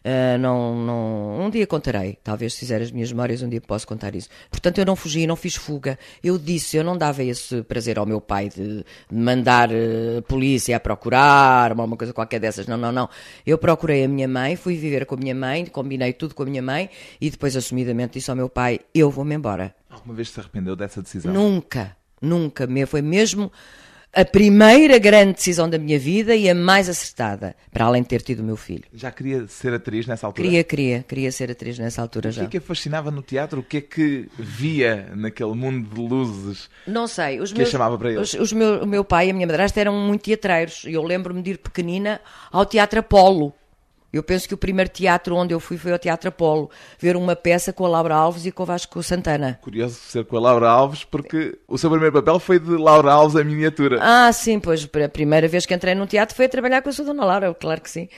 Ah, 0.05 0.37
não, 0.37 0.75
não, 0.85 1.41
um 1.47 1.49
dia 1.51 1.65
contarei, 1.67 2.19
talvez 2.25 2.55
se 2.55 2.59
fizer 2.61 2.83
as 2.83 2.91
minhas 2.91 3.13
memórias, 3.13 3.41
um 3.43 3.49
dia 3.49 3.61
posso 3.61 3.87
contar 3.87 4.15
isso. 4.17 4.29
Portanto, 4.51 4.79
eu 4.79 4.85
não 4.85 4.97
fugi, 4.97 5.27
não 5.27 5.37
fiz 5.37 5.55
fuga. 5.55 5.97
Eu 6.25 6.39
disse, 6.39 6.77
eu 6.77 6.83
não 6.83 6.99
dava 6.99 7.23
esse 7.23 7.63
prazer 7.63 7.99
ao 7.99 8.05
meu 8.07 8.21
pai 8.21 8.49
de, 8.49 8.85
mandar 9.11 9.71
eh, 9.71 10.21
polícia 10.27 10.77
a 10.77 10.81
procurar, 10.81 11.73
uma 11.73 11.97
coisa 11.97 12.13
qualquer 12.13 12.41
dessas. 12.41 12.67
Não, 12.67 12.77
não, 12.77 12.91
não. 12.91 13.09
Eu 13.47 13.57
procurei 13.59 14.05
a 14.05 14.09
minha 14.09 14.27
mãe, 14.27 14.57
fui 14.57 14.77
viver 14.77 15.07
com 15.07 15.15
a 15.15 15.19
minha 15.19 15.35
mãe, 15.35 15.67
combinei 15.67 16.13
tudo 16.13 16.35
com 16.35 16.43
a 16.43 16.47
minha 16.47 16.63
mãe 16.63 16.91
e 17.21 17.31
depois, 17.31 17.57
assumidamente, 17.57 18.15
disse 18.15 18.29
ao 18.31 18.37
meu 18.37 18.49
pai: 18.49 18.81
eu 18.95 19.09
vou-me 19.11 19.35
embora. 19.37 19.73
Alguma 19.89 20.15
vez 20.15 20.31
se 20.31 20.41
arrependeu 20.41 20.75
dessa 20.75 21.01
decisão? 21.01 21.33
Nunca, 21.33 21.97
nunca. 22.21 22.67
me- 22.67 22.87
Foi 22.87 23.03
mesmo 23.03 23.53
a 24.15 24.25
primeira 24.25 24.99
grande 24.99 25.33
decisão 25.35 25.69
da 25.71 25.79
minha 25.79 25.99
vida 25.99 26.37
e 26.37 26.49
a 26.49 26.55
mais 26.55 26.89
acertada, 26.89 27.57
para 27.73 27.87
além 27.87 28.03
de 28.03 28.09
ter 28.09 28.21
tido 28.21 28.41
o 28.41 28.45
meu 28.45 28.57
filho. 28.57 28.85
Já 28.93 29.11
queria 29.11 29.47
ser 29.49 29.73
atriz 29.73 30.07
nessa 30.07 30.27
altura? 30.27 30.47
Queria, 30.47 30.65
queria, 30.65 31.05
queria 31.09 31.33
ser 31.33 31.51
atriz 31.51 31.79
nessa 31.79 32.03
altura 32.03 32.29
O 32.29 32.33
que 32.33 32.37
já. 32.39 32.45
é 32.45 32.47
que 32.47 32.57
a 32.59 32.61
fascinava 32.61 33.11
no 33.11 33.23
teatro? 33.23 33.61
O 33.61 33.63
que 33.63 33.79
é 33.79 33.81
que 33.81 34.29
via 34.39 35.11
naquele 35.17 35.55
mundo 35.55 35.89
de 35.89 36.01
luzes? 36.01 36.69
Não 36.87 37.07
sei. 37.07 37.41
Os 37.41 37.53
Que 37.53 37.59
a 37.59 37.63
meus, 37.63 37.71
chamava 37.71 37.97
para 37.97 38.11
ele? 38.11 38.21
Os, 38.21 38.35
os 38.35 38.53
meu, 38.53 38.83
o 38.83 38.87
meu 38.87 39.03
pai 39.03 39.29
e 39.29 39.31
a 39.31 39.35
minha 39.35 39.47
madrasta 39.47 39.81
eram 39.81 39.95
muito 39.95 40.23
teatreiros. 40.25 40.85
E 40.87 40.93
eu 40.93 41.03
lembro-me 41.03 41.41
de 41.41 41.53
ir 41.53 41.59
pequenina 41.59 42.21
ao 42.51 42.67
Teatro 42.67 43.01
Apolo. 43.01 43.55
Eu 44.13 44.23
penso 44.23 44.47
que 44.47 44.53
o 44.53 44.59
primeiro 44.59 44.91
teatro 44.91 45.35
onde 45.35 45.55
eu 45.55 45.61
fui 45.61 45.79
foi 45.79 45.91
ao 45.91 45.99
Teatro 45.99 46.29
Apolo, 46.29 46.71
ver 46.99 47.17
uma 47.17 47.35
peça 47.35 47.73
com 47.73 47.87
a 47.87 47.89
Laura 47.89 48.15
Alves 48.15 48.45
e 48.45 48.53
com 48.53 48.63
o 48.63 48.67
Vasco 48.67 49.03
Santana. 49.03 49.59
Curioso 49.63 49.95
ser 49.95 50.27
com 50.27 50.37
a 50.37 50.41
Laura 50.41 50.69
Alves, 50.69 51.03
porque 51.03 51.59
o 51.67 51.79
seu 51.79 51.89
primeiro 51.89 52.13
papel 52.13 52.39
foi 52.39 52.59
de 52.59 52.77
Laura 52.77 53.11
Alves 53.11 53.37
a 53.37 53.43
miniatura. 53.43 53.99
Ah, 54.03 54.31
sim, 54.33 54.61
pois 54.61 54.87
a 55.03 55.09
primeira 55.09 55.49
vez 55.49 55.65
que 55.65 55.73
entrei 55.73 55.95
num 55.95 56.07
teatro 56.07 56.37
foi 56.37 56.45
a 56.45 56.49
trabalhar 56.49 56.83
com 56.83 56.91
a 56.91 56.93
sua 56.93 57.07
Dona 57.07 57.25
Laura, 57.25 57.55
claro 57.55 57.81
que 57.81 57.91
sim. 57.91 58.09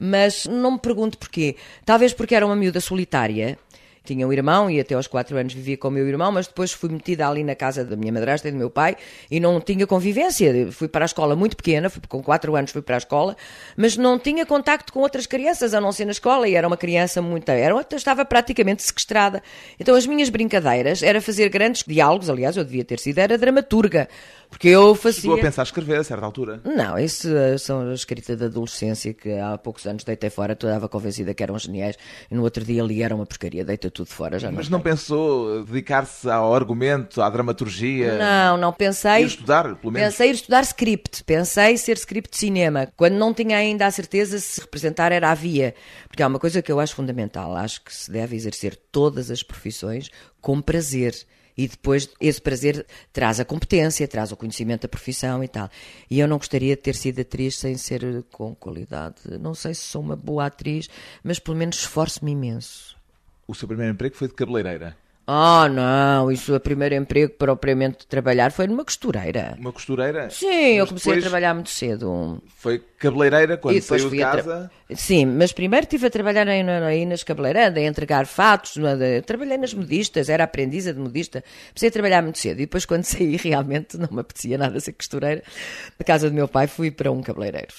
Mas 0.00 0.46
não 0.46 0.72
me 0.72 0.78
pergunto 0.78 1.18
porquê. 1.18 1.56
Talvez 1.84 2.14
porque 2.14 2.34
era 2.34 2.46
uma 2.46 2.56
miúda 2.56 2.80
solitária. 2.80 3.58
Tinha 4.04 4.26
um 4.26 4.32
irmão 4.32 4.68
e 4.68 4.80
até 4.80 4.94
aos 4.96 5.06
quatro 5.06 5.36
anos 5.36 5.54
vivia 5.54 5.76
com 5.76 5.86
o 5.86 5.90
meu 5.90 6.06
irmão, 6.08 6.32
mas 6.32 6.48
depois 6.48 6.72
fui 6.72 6.90
metida 6.90 7.28
ali 7.28 7.44
na 7.44 7.54
casa 7.54 7.84
da 7.84 7.94
minha 7.94 8.12
madrasta 8.12 8.48
e 8.48 8.50
do 8.50 8.56
meu 8.58 8.68
pai 8.68 8.96
e 9.30 9.38
não 9.38 9.60
tinha 9.60 9.86
convivência. 9.86 10.72
Fui 10.72 10.88
para 10.88 11.04
a 11.04 11.06
escola 11.06 11.36
muito 11.36 11.56
pequena, 11.56 11.88
fui- 11.88 12.02
com 12.08 12.20
quatro 12.20 12.56
anos 12.56 12.72
fui 12.72 12.82
para 12.82 12.96
a 12.96 12.98
escola, 12.98 13.36
mas 13.76 13.96
não 13.96 14.18
tinha 14.18 14.44
contacto 14.44 14.92
com 14.92 14.98
outras 15.00 15.24
crianças, 15.24 15.72
a 15.72 15.80
não 15.80 15.92
ser 15.92 16.04
na 16.04 16.10
escola, 16.10 16.48
e 16.48 16.54
era 16.56 16.66
uma 16.66 16.76
criança 16.76 17.22
muito. 17.22 17.48
Era, 17.48 17.74
estava 17.92 18.24
praticamente 18.24 18.82
sequestrada. 18.82 19.40
Então 19.78 19.94
as 19.94 20.04
minhas 20.04 20.28
brincadeiras 20.28 21.00
era 21.02 21.20
fazer 21.20 21.48
grandes 21.48 21.84
diálogos, 21.86 22.28
aliás, 22.28 22.56
eu 22.56 22.64
devia 22.64 22.84
ter 22.84 22.98
sido, 22.98 23.18
era 23.18 23.38
dramaturga, 23.38 24.08
porque 24.52 24.68
eu 24.68 24.94
fazia. 24.94 25.22
Chegou 25.22 25.36
a 25.36 25.40
pensar 25.40 25.62
escrever 25.62 25.98
a 25.98 26.04
certa 26.04 26.24
altura. 26.26 26.60
Não, 26.62 26.98
isso 26.98 27.26
eh, 27.34 27.56
são 27.56 27.88
a 27.90 27.94
escrita 27.94 28.36
da 28.36 28.46
adolescência 28.46 29.14
que 29.14 29.32
há 29.32 29.56
poucos 29.56 29.86
anos 29.86 30.04
deitei 30.04 30.28
fora, 30.28 30.54
tu 30.54 30.66
estava 30.66 30.88
convencida 30.88 31.32
que 31.32 31.42
eram 31.42 31.58
geniais 31.58 31.96
e 32.30 32.34
no 32.34 32.42
outro 32.42 32.62
dia 32.62 32.82
ali 32.82 33.02
era 33.02 33.14
uma 33.14 33.24
porcaria, 33.24 33.64
deita 33.64 33.90
tudo 33.90 34.08
fora, 34.08 34.38
já 34.38 34.50
não. 34.50 34.58
Mas 34.58 34.68
não 34.68 34.78
pensou 34.80 35.60
eh, 35.60 35.64
dedicar-se 35.64 36.28
ao 36.30 36.54
argumento, 36.54 37.22
à 37.22 37.30
dramaturgia? 37.30 38.18
Não, 38.18 38.56
não 38.58 38.68
Ir 38.70 38.74
pensei. 38.76 39.24
estudar, 39.24 39.74
pelo 39.76 39.92
menos? 39.92 40.10
Pensei 40.10 40.28
ir 40.28 40.34
estudar 40.34 40.62
script, 40.64 41.24
pensei 41.24 41.76
ser 41.78 41.96
script 41.96 42.30
de 42.30 42.36
cinema, 42.36 42.86
quando 42.94 43.14
não 43.14 43.32
tinha 43.32 43.56
ainda 43.56 43.86
a 43.86 43.90
certeza 43.90 44.38
se 44.38 44.60
representar 44.60 45.12
era 45.12 45.30
a 45.30 45.34
via. 45.34 45.74
Porque 46.06 46.22
há 46.22 46.26
uma 46.26 46.38
coisa 46.38 46.60
que 46.60 46.70
eu 46.70 46.78
acho 46.78 46.94
fundamental, 46.94 47.56
acho 47.56 47.82
que 47.82 47.94
se 47.94 48.10
deve 48.10 48.36
exercer 48.36 48.78
todas 48.92 49.30
as 49.30 49.42
profissões 49.42 50.10
com 50.40 50.60
prazer. 50.60 51.14
E 51.56 51.68
depois 51.68 52.08
esse 52.20 52.40
prazer 52.40 52.86
traz 53.12 53.40
a 53.40 53.44
competência, 53.44 54.08
traz 54.08 54.32
o 54.32 54.36
conhecimento 54.36 54.82
da 54.82 54.88
profissão 54.88 55.42
e 55.44 55.48
tal. 55.48 55.68
E 56.10 56.18
eu 56.20 56.28
não 56.28 56.38
gostaria 56.38 56.76
de 56.76 56.82
ter 56.82 56.94
sido 56.94 57.20
atriz 57.20 57.56
sem 57.56 57.76
ser 57.76 58.24
com 58.30 58.54
qualidade. 58.54 59.16
Não 59.40 59.54
sei 59.54 59.74
se 59.74 59.82
sou 59.82 60.02
uma 60.02 60.16
boa 60.16 60.46
atriz, 60.46 60.88
mas 61.22 61.38
pelo 61.38 61.56
menos 61.56 61.76
esforço-me 61.76 62.32
imenso. 62.32 62.96
O 63.46 63.54
seu 63.54 63.68
primeiro 63.68 63.92
emprego 63.92 64.16
foi 64.16 64.28
de 64.28 64.34
cabeleireira. 64.34 64.96
Ah, 65.24 65.68
não, 65.68 66.32
isso 66.32 66.52
o 66.54 66.58
primeiro 66.58 66.96
emprego 66.96 67.32
propriamente 67.38 68.00
de 68.00 68.06
trabalhar 68.08 68.50
foi 68.50 68.66
numa 68.66 68.84
costureira. 68.84 69.54
Uma 69.56 69.72
costureira? 69.72 70.28
Sim, 70.30 70.46
eu 70.74 70.80
Mas 70.84 70.88
comecei 70.88 71.18
a 71.18 71.20
trabalhar 71.20 71.54
muito 71.54 71.70
cedo. 71.70 72.42
Foi 72.56 72.82
cabeleireira 72.98 73.56
quando 73.56 73.80
saiu 73.80 74.04
de 74.04 74.08
fui 74.08 74.22
a 74.22 74.30
tra- 74.32 74.42
casa. 74.42 74.70
Sim, 74.94 75.26
mas 75.26 75.52
primeiro 75.52 75.84
estive 75.84 76.06
a 76.08 76.10
trabalhar 76.10 76.48
aí, 76.48 76.60
aí 76.68 77.06
nas 77.06 77.22
cabeleirandas, 77.22 77.82
a 77.82 77.86
entregar 77.86 78.26
fatos, 78.26 78.74
trabalhei 79.24 79.58
nas 79.58 79.72
modistas, 79.72 80.28
era 80.28 80.42
aprendiza 80.42 80.92
de 80.92 80.98
modista. 80.98 81.42
Comecei 81.68 81.88
a 81.88 81.92
trabalhar 81.92 82.20
muito 82.22 82.38
cedo 82.38 82.58
e 82.58 82.62
depois 82.66 82.84
quando 82.84 83.04
saí 83.04 83.36
realmente 83.36 83.96
não 83.96 84.08
me 84.10 84.20
apetecia 84.20 84.58
nada 84.58 84.80
ser 84.80 84.92
costureira. 84.92 85.42
Na 85.98 86.04
casa 86.04 86.28
do 86.28 86.34
meu 86.34 86.48
pai 86.48 86.66
fui 86.66 86.90
para 86.90 87.12
um 87.12 87.22
cabeleireiro. 87.22 87.72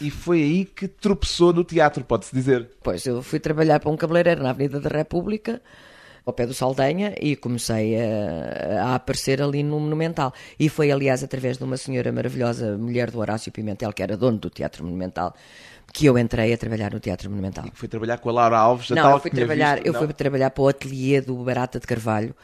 E 0.00 0.10
foi 0.10 0.42
aí 0.42 0.64
que 0.64 0.86
tropeçou 0.86 1.52
no 1.52 1.64
teatro, 1.64 2.04
pode-se 2.04 2.34
dizer. 2.34 2.68
Pois, 2.84 3.04
eu 3.04 3.20
fui 3.22 3.40
trabalhar 3.40 3.80
para 3.80 3.90
um 3.90 3.96
cabeleireiro 3.96 4.42
na 4.42 4.50
Avenida 4.50 4.78
da 4.80 4.90
República, 4.96 5.60
ao 6.26 6.32
pé 6.32 6.46
do 6.46 6.54
Saldanha, 6.54 7.14
e 7.20 7.36
comecei 7.36 7.96
a, 8.00 8.82
a 8.84 8.94
aparecer 8.94 9.42
ali 9.42 9.62
no 9.62 9.78
Monumental. 9.78 10.32
E 10.58 10.68
foi, 10.68 10.90
aliás, 10.90 11.22
através 11.22 11.58
de 11.58 11.64
uma 11.64 11.76
senhora 11.76 12.10
maravilhosa, 12.12 12.76
mulher 12.78 13.10
do 13.10 13.18
Horácio 13.18 13.52
Pimentel, 13.52 13.92
que 13.92 14.02
era 14.02 14.16
dono 14.16 14.38
do 14.38 14.48
Teatro 14.50 14.84
Monumental, 14.84 15.34
que 15.92 16.06
eu 16.06 16.18
entrei 16.18 16.52
a 16.52 16.56
trabalhar 16.58 16.92
no 16.92 17.00
Teatro 17.00 17.28
Monumental. 17.30 17.64
Foi 17.74 17.88
trabalhar 17.88 18.18
com 18.18 18.28
a 18.30 18.32
Laura 18.32 18.56
Alves, 18.58 18.90
a 18.90 18.94
Não, 18.94 19.02
tal 19.02 19.12
eu 19.12 19.20
fui 19.20 19.30
trabalhar, 19.30 19.74
visto. 19.74 19.86
eu 19.86 19.92
Não. 19.92 20.00
fui 20.00 20.12
trabalhar 20.12 20.50
para 20.50 20.62
o 20.62 20.68
ateliê 20.68 21.20
do 21.20 21.36
Barata 21.36 21.78
de 21.78 21.86
Carvalho. 21.86 22.34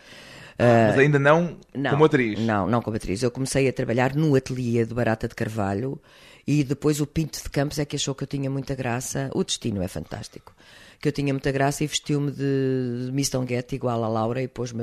Mas 0.58 0.98
ainda 0.98 1.18
não, 1.18 1.56
Não, 1.74 1.90
como 1.92 2.04
atriz. 2.04 2.38
Não, 2.38 2.66
não 2.68 2.82
como 2.82 2.94
atriz. 2.96 3.22
Eu 3.22 3.30
comecei 3.30 3.66
a 3.66 3.72
trabalhar 3.72 4.14
no 4.14 4.34
ateliê 4.34 4.84
do 4.84 4.94
Barata 4.94 5.26
de 5.26 5.34
Carvalho 5.34 5.98
e 6.46 6.62
depois 6.62 7.00
o 7.00 7.06
Pinto 7.06 7.42
de 7.42 7.48
Campos 7.48 7.78
é 7.78 7.86
que 7.86 7.96
achou 7.96 8.14
que 8.14 8.24
eu 8.24 8.28
tinha 8.28 8.50
muita 8.50 8.74
graça. 8.74 9.30
O 9.34 9.42
destino 9.42 9.82
é 9.82 9.88
fantástico. 9.88 10.52
Que 11.00 11.08
eu 11.08 11.12
tinha 11.12 11.32
muita 11.32 11.50
graça 11.50 11.82
e 11.82 11.86
vestiu-me 11.86 12.30
de 12.30 13.10
Miss 13.12 13.30
Tonguete 13.30 13.74
igual 13.74 14.04
a 14.04 14.08
Laura 14.08 14.42
e 14.42 14.48
pôs-me 14.48 14.82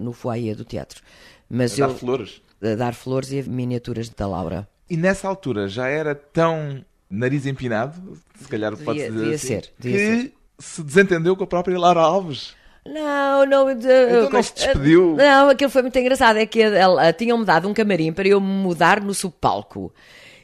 no 0.00 0.12
foyer 0.12 0.54
do 0.54 0.64
teatro. 0.64 1.00
Mas 1.48 1.72
A 1.80 1.84
eu 1.84 1.88
dar 1.88 1.94
flores. 1.94 2.42
a 2.62 2.74
dar 2.74 2.94
flores 2.94 3.32
e 3.32 3.42
miniaturas 3.42 4.08
da 4.10 4.26
Laura. 4.26 4.68
E 4.90 4.96
nessa 4.96 5.26
altura 5.26 5.66
já 5.66 5.88
era 5.88 6.14
tão 6.14 6.84
nariz 7.08 7.46
empinado, 7.46 8.18
se 8.38 8.48
calhar 8.48 8.76
pode-se 8.76 9.06
dizer 9.06 9.18
devia 9.20 9.34
assim, 9.36 9.46
ser, 9.46 9.72
devia 9.78 9.98
que 10.28 10.34
se 10.58 10.82
desentendeu 10.82 11.34
com 11.36 11.44
a 11.44 11.46
própria 11.46 11.78
Laura 11.78 12.00
Alves. 12.00 12.54
Não, 12.84 13.44
não. 13.46 13.66
de- 13.74 13.86
Então 13.86 14.30
não 14.30 14.42
se 14.42 14.54
despediu? 14.54 15.16
Não, 15.16 15.48
aquilo 15.48 15.70
foi 15.70 15.82
muito 15.82 15.98
engraçado. 15.98 16.36
É 16.36 16.46
que 16.46 16.60
ela, 16.62 17.12
tinham-me 17.12 17.44
dado 17.44 17.66
um 17.68 17.74
camarim 17.74 18.12
para 18.12 18.28
eu 18.28 18.40
mudar 18.40 19.00
no 19.00 19.12
subpalco. 19.14 19.92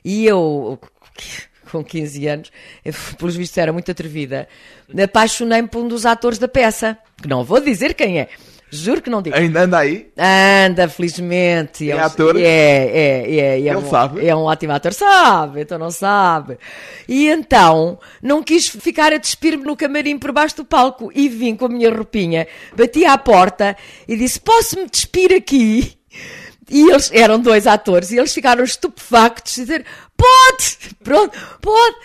E 0.04 0.24
eu, 0.26 0.78
com 1.72 1.82
15 1.82 2.26
anos, 2.28 2.52
eu, 2.84 2.92
pelos 3.18 3.34
vistos 3.34 3.58
era 3.58 3.72
muito 3.72 3.90
atrevida, 3.90 4.46
apaixonei-me 5.02 5.68
por 5.68 5.82
um 5.82 5.88
dos 5.88 6.06
atores 6.06 6.38
da 6.38 6.46
peça. 6.46 6.96
Que 7.20 7.28
não 7.28 7.42
vou 7.42 7.60
dizer 7.60 7.94
quem 7.94 8.20
é. 8.20 8.28
Juro 8.74 9.02
que 9.02 9.10
não 9.10 9.20
digo. 9.20 9.36
Ainda 9.36 9.64
anda 9.64 9.78
aí? 9.78 10.10
Anda, 10.16 10.88
felizmente. 10.88 11.90
É 11.90 12.00
ator? 12.00 12.38
É, 12.38 12.42
é, 12.42 13.30
é. 13.30 13.36
é 13.36 13.58
Ele 13.58 13.76
um, 13.76 13.90
sabe? 13.90 14.26
É 14.26 14.34
um 14.34 14.44
ótimo 14.44 14.72
ator. 14.72 14.94
Sabe, 14.94 15.60
então 15.60 15.78
não 15.78 15.90
sabe. 15.90 16.56
E 17.06 17.28
então, 17.28 17.98
não 18.22 18.42
quis 18.42 18.68
ficar 18.68 19.12
a 19.12 19.18
despir-me 19.18 19.62
no 19.62 19.76
camarim 19.76 20.18
por 20.18 20.32
baixo 20.32 20.56
do 20.56 20.64
palco 20.64 21.12
e 21.14 21.28
vim 21.28 21.54
com 21.54 21.66
a 21.66 21.68
minha 21.68 21.94
roupinha, 21.94 22.46
bati 22.74 23.04
à 23.04 23.18
porta 23.18 23.76
e 24.08 24.16
disse, 24.16 24.40
posso-me 24.40 24.88
despir 24.88 25.34
aqui? 25.34 25.92
E 26.70 26.88
eles 26.88 27.10
eram 27.12 27.38
dois 27.38 27.66
atores 27.66 28.10
e 28.10 28.16
eles 28.16 28.32
ficaram 28.32 28.64
estupefactos 28.64 29.58
e 29.58 29.60
dizer, 29.60 29.84
pode, 30.22 30.94
pronto, 31.02 31.38
pode. 31.60 31.96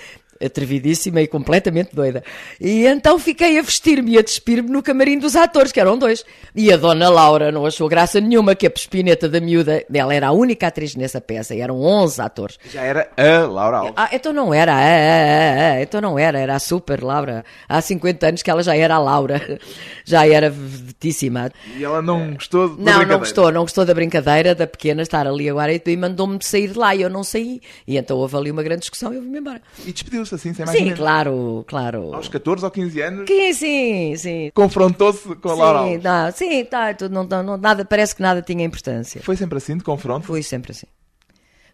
Atrevidíssima 0.43 1.21
e 1.21 1.27
completamente 1.27 1.95
doida. 1.95 2.23
E 2.59 2.85
então 2.85 3.17
fiquei 3.19 3.57
a 3.57 3.61
vestir-me 3.61 4.13
e 4.13 4.17
a 4.17 4.21
despir-me 4.21 4.69
no 4.69 4.83
camarim 4.83 5.17
dos 5.17 5.35
atores, 5.35 5.71
que 5.71 5.79
eram 5.79 5.97
dois. 5.97 6.23
E 6.55 6.71
a 6.71 6.77
dona 6.77 7.09
Laura 7.09 7.51
não 7.51 7.65
achou 7.65 7.87
graça 7.87 8.19
nenhuma 8.19 8.55
que 8.55 8.65
a 8.65 8.69
pespineta 8.69 9.27
da 9.27 9.39
miúda, 9.39 9.83
ela 9.93 10.13
era 10.13 10.27
a 10.27 10.31
única 10.31 10.67
atriz 10.67 10.95
nessa 10.95 11.19
peça, 11.19 11.55
e 11.55 11.61
eram 11.61 11.81
11 11.81 12.21
atores. 12.21 12.59
Já 12.71 12.81
era 12.81 13.09
a 13.17 13.47
Laura 13.47 13.77
Alves. 13.77 13.93
Ah, 13.95 14.09
então 14.11 14.33
não 14.33 14.53
era, 14.53 14.73
ah, 14.73 14.79
ah, 14.79 15.71
ah, 15.73 15.81
então 15.81 16.01
não 16.01 16.17
era, 16.17 16.39
era 16.39 16.55
a 16.55 16.59
super 16.59 17.03
Laura. 17.03 17.43
Há 17.67 17.81
50 17.81 18.27
anos 18.27 18.41
que 18.41 18.49
ela 18.49 18.63
já 18.63 18.75
era 18.75 18.95
a 18.95 18.99
Laura, 18.99 19.59
já 20.05 20.27
era 20.27 20.49
vedetíssima. 20.49 21.51
E 21.75 21.83
ela 21.83 22.01
não 22.01 22.33
gostou 22.33 22.75
da 22.75 22.91
Não, 22.91 23.05
não 23.05 23.19
gostou, 23.19 23.51
não 23.51 23.61
gostou 23.61 23.85
da 23.85 23.93
brincadeira 23.93 24.55
da 24.55 24.67
pequena 24.67 25.01
estar 25.01 25.27
ali 25.27 25.49
agora 25.49 25.73
e, 25.73 25.97
mandou-me 25.97 26.37
sair 26.41 26.69
de 26.69 26.77
lá 26.77 26.95
e 26.95 27.01
eu 27.01 27.09
não 27.09 27.23
saí. 27.23 27.61
E 27.87 27.97
então 27.97 28.17
houve 28.17 28.35
ali 28.35 28.51
uma 28.51 28.63
grande 28.63 28.81
discussão 28.81 29.13
e 29.13 29.17
eu 29.17 29.21
vim-me 29.21 29.39
embora. 29.39 29.61
E 29.85 29.91
despediu-se 29.91 30.26
Despediu-se 30.27 30.35
assim, 30.35 30.53
sem 30.53 30.65
mais 30.65 30.77
Sim, 30.77 30.93
claro, 30.95 31.63
claro. 31.67 32.13
Aos 32.13 32.27
14 32.27 32.63
ou 32.65 32.71
15 32.71 33.01
anos, 33.01 33.27
Sim, 33.29 33.53
sim, 33.53 34.15
sim. 34.17 34.51
confrontou-se 34.53 35.35
com 35.35 35.49
a 35.49 35.53
Laura 35.55 35.79
Sim, 35.79 35.85
Alves. 35.85 36.03
não, 36.03 36.31
sim, 36.31 36.65
tá, 36.65 36.93
tudo, 36.93 37.13
não, 37.25 37.43
não, 37.43 37.57
nada, 37.57 37.85
parece 37.85 38.15
que 38.15 38.21
nada 38.21 38.41
tinha 38.41 38.63
importância. 38.63 39.21
Foi 39.21 39.35
sempre 39.35 39.57
assim, 39.57 39.77
de 39.77 39.83
confronto? 39.83 40.25
Fui 40.27 40.43
sempre 40.43 40.71
assim. 40.71 40.87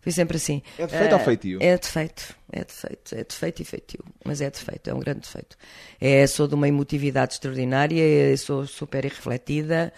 Fui 0.02 0.12
sempre 0.12 0.36
assim. 0.36 0.62
É 0.78 0.86
defeito 0.86 1.13
ou 1.13 1.20
Eh, 1.22 1.24
feitio? 1.24 1.60
É 1.62 1.78
defeito. 1.78 2.36
É 2.52 2.63
defeito. 2.66 3.16
É 3.16 3.24
defeito 3.24 3.62
e 3.62 3.66
feitio. 3.66 4.00
Mas 4.26 4.42
é 4.42 4.50
defeito. 4.50 4.89
É 4.89 4.94
um 4.94 5.00
grande 5.00 5.22
defeito. 5.22 5.56
É, 6.02 6.28
sou 6.28 6.46
de 6.46 6.56
uma 6.56 6.68
emotividade 6.68 7.36
extraordinária. 7.36 8.36
Sou 8.36 8.68
super 8.68 9.06
irrefletida. 9.06 9.94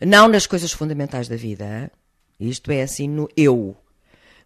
Não 0.00 0.28
nas 0.28 0.46
coisas 0.46 0.70
fundamentais 0.72 1.26
da 1.26 1.34
vida. 1.34 1.90
Isto 2.38 2.70
é 2.70 2.82
assim 2.82 3.08
no 3.08 3.28
eu. 3.36 3.76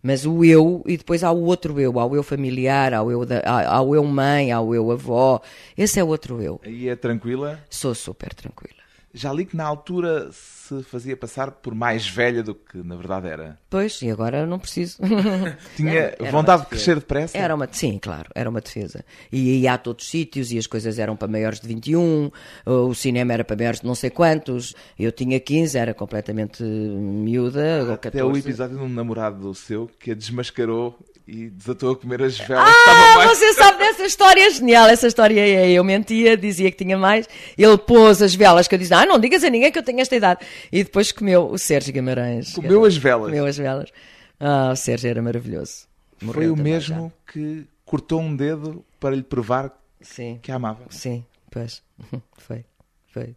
Mas 0.03 0.27
o 0.27 0.45
eu, 0.45 0.83
e 0.87 0.97
depois 0.97 1.23
há 1.23 1.31
o 1.31 1.45
outro 1.45 1.79
eu. 1.79 2.01
Há 2.01 2.05
o 2.05 2.17
eu 2.17 2.23
familiar, 2.23 2.93
há 2.93 3.03
o 3.03 3.11
eu, 3.11 3.25
da, 3.25 3.39
há, 3.39 3.77
há 3.77 3.81
o 3.81 3.95
eu 3.95 4.05
mãe, 4.05 4.51
há 4.51 4.61
o 4.61 4.75
eu 4.75 4.91
avó. 4.91 5.41
Esse 5.79 6.01
é 6.01 6.05
o 6.05 6.09
outro 6.09 6.43
eu. 6.43 6.61
Aí 6.65 6.89
é 6.89 6.97
tranquila. 6.97 7.61
Sou 7.71 7.95
super 7.95 8.35
tranquila. 8.35 8.83
Já 9.15 9.33
li 9.33 9.45
que 9.45 9.57
na 9.57 9.65
altura 9.65 10.31
se 10.69 10.83
fazia 10.85 11.17
passar 11.17 11.51
por 11.51 11.75
mais 11.75 12.07
velha 12.09 12.43
do 12.43 12.55
que 12.55 12.79
na 12.83 12.95
verdade 12.97 13.29
era. 13.29 13.59
Pois, 13.69 14.01
e 14.03 14.11
agora 14.11 14.47
não 14.47 14.59
preciso. 14.59 14.99
Tinha 15.77 16.15
Era- 16.19 16.31
vontade 16.31 16.63
de 16.63 16.69
crescer 16.69 16.95
depressa? 16.97 17.37
Era 17.37 17.55
uma, 17.55 17.69
sim, 17.71 17.99
claro, 18.01 18.31
era 18.35 18.49
uma 18.49 18.61
defesa. 18.61 19.05
E 19.31 19.61
ia 19.61 19.73
a 19.75 19.79
todos 19.79 20.05
os 20.05 20.11
sítios 20.11 20.53
e 20.53 20.59
as 20.59 20.67
coisas 20.67 20.99
eram 20.99 21.17
para 21.17 21.29
maiores 21.29 21.61
de 21.61 21.69
21, 21.69 22.31
o 22.67 22.95
cinema 22.95 23.33
era 23.33 23.45
para 23.45 23.57
maiores 23.57 23.81
de 23.81 23.87
não 23.87 23.95
sei 23.95 24.11
quantos. 24.11 24.75
Eu 24.99 25.11
tinha 25.11 25.39
15, 25.41 25.77
era 25.79 25.95
completamente 25.95 26.63
miúda, 26.63 27.85
ou 27.87 27.93
Até 27.95 28.11
14. 28.11 28.23
o 28.23 28.37
episódio 28.37 28.77
de 28.79 28.83
um 28.83 28.89
namorado 28.89 29.53
seu 29.55 29.91
que 29.99 30.11
a 30.11 30.15
desmascarou 30.15 30.99
e 31.27 31.49
desatou 31.51 31.93
a 31.93 31.97
comer 31.97 32.21
as 32.23 32.37
velas 32.37 32.69
Ah, 32.69 33.15
mais. 33.17 33.31
você 33.39 33.53
sabe 33.55 33.79
dessa 33.79 34.05
história 34.05 34.51
genial. 34.51 34.89
Essa 34.89 35.07
história 35.07 35.41
é 35.41 35.71
eu 35.71 35.85
mentia, 35.85 36.37
dizia 36.37 36.69
que 36.71 36.77
tinha 36.85 36.99
mais. 36.99 37.29
Ele 37.57 37.79
pôs 37.79 38.21
as 38.21 38.35
velas 38.35 38.67
que 38.67 38.75
eu 38.75 38.79
disse: 38.79 38.93
Ah, 38.93 39.07
não 39.07 39.21
digas 39.21 39.45
a 39.45 39.49
ninguém 39.49 39.71
que 39.71 39.79
eu 39.79 39.83
tenho 39.85 40.01
esta 40.01 40.17
idade. 40.17 40.41
E 40.71 40.85
depois 40.85 41.11
comeu 41.13 41.51
o 41.51 41.59
Sérgio 41.59 41.93
Guimarães. 41.93 42.55
Comeu 42.55 42.85
as 42.85 42.97
velas. 42.97 43.27
Comeu 43.27 43.47
as 43.47 43.57
velas. 43.57 43.91
Ah, 44.39 44.71
o 44.73 44.77
Sérgio 44.77 45.09
era 45.09 45.23
maravilhoso. 45.23 45.87
Foi 46.19 46.27
Morreu 46.27 46.53
o 46.53 46.57
também 46.57 46.73
mesmo 46.75 47.13
que 47.27 47.67
cortou 47.85 48.21
um 48.21 48.35
dedo 48.35 48.85
para 49.01 49.15
lhe 49.15 49.23
provar 49.23 49.65
já. 49.65 49.73
Sim, 50.03 50.39
que 50.43 50.51
a 50.51 50.57
amava. 50.57 50.85
sim, 50.91 51.25
pois. 51.51 51.83
Foi, 52.39 52.65
foi. 53.07 53.37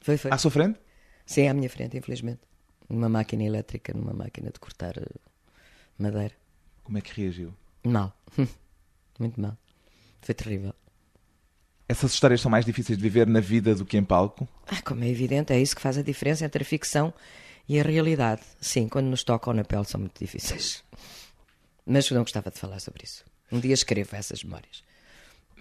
Foi, 0.00 0.16
foi. 0.16 0.30
À 0.30 0.38
sua 0.38 0.50
frente? 0.50 0.78
Sim, 1.26 1.46
à 1.48 1.52
minha 1.52 1.68
frente, 1.68 1.96
infelizmente. 1.98 2.40
Numa 2.88 3.08
máquina 3.08 3.44
elétrica, 3.44 3.92
numa 3.92 4.14
máquina 4.14 4.50
de 4.50 4.58
cortar 4.58 4.96
eh, 4.96 5.04
madeira. 5.98 6.34
Como 6.82 6.96
é 6.96 7.00
que 7.02 7.20
reagiu? 7.20 7.52
Mal. 7.84 8.16
Muito 9.20 9.38
mal. 9.38 9.56
Foi 10.22 10.34
terrível. 10.34 10.74
Essas 11.90 12.12
histórias 12.12 12.40
são 12.40 12.48
mais 12.48 12.64
difíceis 12.64 12.96
de 12.96 13.02
viver 13.02 13.26
na 13.26 13.40
vida 13.40 13.74
do 13.74 13.84
que 13.84 13.98
em 13.98 14.04
palco? 14.04 14.48
Ah, 14.68 14.80
como 14.80 15.02
é 15.02 15.08
evidente, 15.08 15.52
é 15.52 15.60
isso 15.60 15.74
que 15.74 15.82
faz 15.82 15.98
a 15.98 16.02
diferença 16.02 16.44
entre 16.44 16.62
a 16.62 16.64
ficção 16.64 17.12
e 17.68 17.80
a 17.80 17.82
realidade. 17.82 18.42
Sim, 18.60 18.88
quando 18.88 19.06
nos 19.06 19.24
tocam 19.24 19.52
na 19.52 19.64
pele 19.64 19.84
são 19.84 19.98
muito 19.98 20.16
difíceis. 20.16 20.84
Mas 21.84 22.08
eu 22.08 22.14
não 22.14 22.22
gostava 22.22 22.48
de 22.48 22.60
falar 22.60 22.78
sobre 22.78 23.02
isso. 23.02 23.24
Um 23.50 23.58
dia 23.58 23.74
escrevo 23.74 24.14
essas 24.14 24.44
memórias. 24.44 24.84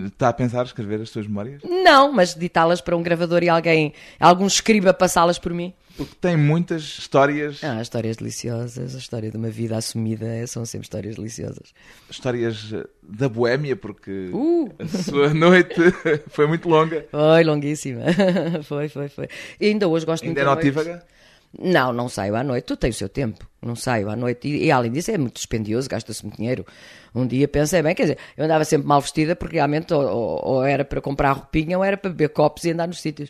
Está 0.06 0.30
a 0.30 0.34
pensar 0.34 0.66
escrever 0.66 1.02
as 1.02 1.10
suas 1.10 1.28
memórias? 1.28 1.62
Não, 1.64 2.12
mas 2.14 2.34
ditá-las 2.34 2.80
para 2.80 2.96
um 2.96 3.04
gravador 3.04 3.44
e 3.44 3.50
alguém, 3.50 3.94
algum 4.20 4.48
escriba 4.48 4.94
passá-las 4.94 5.38
por 5.38 5.54
mim. 5.54 5.74
Porque 5.98 6.16
tem 6.22 6.38
muitas 6.38 6.82
histórias, 6.84 7.62
Ah, 7.62 7.82
histórias 7.82 8.16
deliciosas, 8.16 8.96
a 8.96 8.98
história 8.98 9.30
de 9.30 9.36
uma 9.36 9.50
vida 9.50 9.76
assumida 9.76 10.48
são 10.48 10.64
sempre 10.66 10.86
histórias 10.86 11.18
deliciosas. 11.18 11.74
histórias 12.10 12.72
eh, 12.72 12.86
da 13.04 13.28
boémia, 13.28 13.76
porque 13.76 14.30
Uh! 14.34 14.70
a 14.80 14.88
sua 14.88 15.34
noite 15.36 15.76
foi 16.30 16.48
muito 16.48 16.70
longa. 16.70 17.06
Foi 17.12 17.44
longuíssima. 17.44 18.04
foi, 18.64 18.88
foi, 18.88 19.10
foi. 19.10 19.28
E 19.60 19.66
ainda 19.68 19.90
hoje 19.90 20.06
gosto 20.06 20.24
Ainda 20.24 20.30
muito 20.30 20.40
é 20.40 20.46
da 20.46 20.54
noite. 20.56 20.66
notívaga? 20.68 21.06
Não, 21.60 21.92
não 21.92 22.08
saio 22.08 22.36
à 22.38 22.44
noite. 22.44 22.64
Tu 22.66 22.78
tens 22.78 22.96
o 22.96 23.00
seu 23.00 23.10
tempo. 23.10 23.49
Não 23.62 23.76
saio 23.76 24.10
à 24.10 24.16
noite. 24.16 24.48
E, 24.48 24.66
e, 24.66 24.72
além 24.72 24.92
disso 24.92 25.12
é 25.12 25.18
muito 25.18 25.36
dispendioso, 25.36 25.90
gasta-se 25.90 26.24
muito 26.24 26.38
dinheiro. 26.38 26.66
Um 27.14 27.28
dia 27.28 27.48
pensei, 27.48 27.82
bem, 27.82 27.94
quer 27.94 28.04
dizer, 28.04 28.18
eu 28.38 28.46
andava 28.46 28.64
sempre 28.64 28.88
mal 28.88 29.02
vestida 29.02 29.36
porque 29.36 29.56
realmente 29.58 29.94
ou, 29.94 30.02
ou- 30.04 30.42
ou 30.46 30.64
era 30.64 30.86
para 30.86 31.02
comprar 31.02 31.34
roupinha 31.34 31.78
ou 31.78 31.84
era 31.84 31.98
para 31.98 32.10
beber 32.10 32.30
copos 32.30 32.64
e 32.64 32.72
andar 32.72 32.88
nos 32.88 33.02
sítios. 33.02 33.30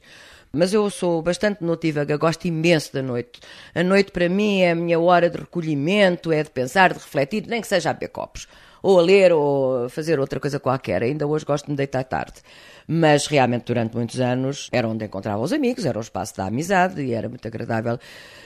Mas 0.52 0.74
eu 0.74 0.88
sou 0.90 1.22
bastante 1.22 1.64
notívaga, 1.64 2.18
gosto 2.18 2.46
imenso 2.48 2.94
da 2.94 3.02
noite. 3.02 3.40
A 3.74 3.84
noite 3.84 4.12
para 4.12 4.28
mim 4.30 4.62
é 4.62 4.72
a 4.72 4.76
minha 4.76 5.00
hora 5.00 5.30
de 5.30 5.38
recolhimento, 5.38 6.32
é 6.32 6.44
de 6.44 6.50
pensar, 6.50 6.90
de 6.94 7.00
refletir, 7.00 7.46
nem 7.48 7.62
que 7.62 7.68
seja 7.68 7.90
a 7.92 7.94
beber 7.94 8.10
copos. 8.10 8.48
Ou 8.82 9.00
a 9.00 9.02
ler, 9.02 9.32
ou 9.32 9.86
a 9.86 9.90
fazer 9.90 10.20
outra 10.20 10.40
coisa 10.40 10.60
qualquer. 10.60 11.04
Ainda 11.04 11.28
hoje 11.28 11.46
gosto 11.46 11.66
de 11.66 11.72
me 11.72 11.78
deitar 11.78 12.04
tarde. 12.04 12.42
Mas 12.88 13.28
realmente 13.28 13.66
durante 13.66 13.96
muitos 13.96 14.20
anos 14.20 14.68
era 14.72 14.88
onde 14.88 15.06
encontrava 15.06 15.40
os 15.42 15.54
amigos, 15.54 15.86
era 15.86 15.98
o 15.98 16.02
espaço 16.02 16.36
da 16.36 16.48
amizade 16.48 17.00
e 17.02 17.14
era 17.14 17.30
muito 17.30 17.48
agradável. 17.48 18.00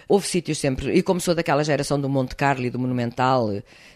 Houve 0.05 0.27
sítios 0.27 0.57
sempre, 0.57 0.91
e 0.91 1.01
como 1.01 1.21
sou 1.21 1.33
daquela 1.33 1.63
geração 1.63 1.97
do 1.97 2.09
Monte 2.09 2.35
Carlo 2.35 2.65
e 2.65 2.69
do 2.69 2.77
Monumental, 2.77 3.47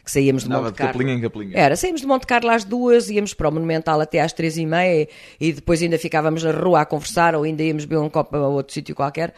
que 0.06 0.10
saíamos 0.10 0.44
de 0.44 0.48
Andava 0.48 0.64
Monte 0.64 0.72
de 0.72 0.78
Carlo. 0.78 0.94
capelinha 0.94 1.18
em 1.18 1.22
capelinha. 1.22 1.58
Era, 1.58 1.76
saímos 1.76 2.00
de 2.00 2.08
Monte 2.08 2.26
Carlo 2.26 2.50
às 2.50 2.64
duas, 2.64 3.10
íamos 3.10 3.34
para 3.34 3.50
o 3.50 3.52
Monumental 3.52 4.00
até 4.00 4.22
às 4.22 4.32
três 4.32 4.58
e 4.58 4.66
meia 4.66 5.10
e 5.38 5.52
depois 5.52 5.82
ainda 5.82 6.00
ficávamos 6.00 6.44
na 6.44 6.52
rua 6.52 6.80
a 6.80 6.86
conversar 6.86 7.36
ou 7.36 7.44
ainda 7.44 7.62
íamos 7.62 7.84
beber 7.84 8.02
um 8.02 8.10
copo 8.10 8.38
a 8.38 8.48
outro 8.48 8.74
sítio 8.74 8.96
qualquer. 8.96 9.34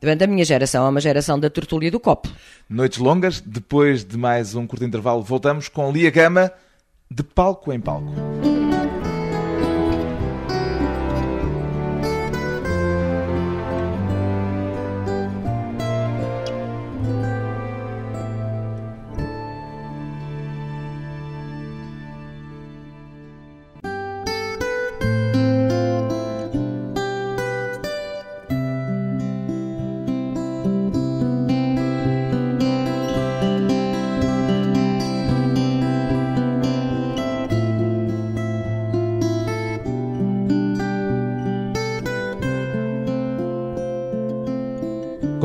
Portanto, 0.00 0.22
a 0.22 0.26
minha 0.26 0.44
geração 0.44 0.86
é 0.86 0.88
uma 0.88 1.00
geração 1.00 1.38
da 1.38 1.50
tertúlia 1.50 1.90
do 1.90 1.98
copo. 1.98 2.28
Noites 2.68 2.98
longas, 2.98 3.40
depois 3.40 4.04
de 4.04 4.16
mais 4.16 4.54
um 4.54 4.66
curto 4.66 4.84
intervalo, 4.84 5.22
voltamos 5.22 5.68
com 5.68 5.90
Lia 5.90 6.10
Gama, 6.10 6.52
de 7.10 7.22
palco 7.22 7.72
em 7.72 7.80
palco. 7.80 8.57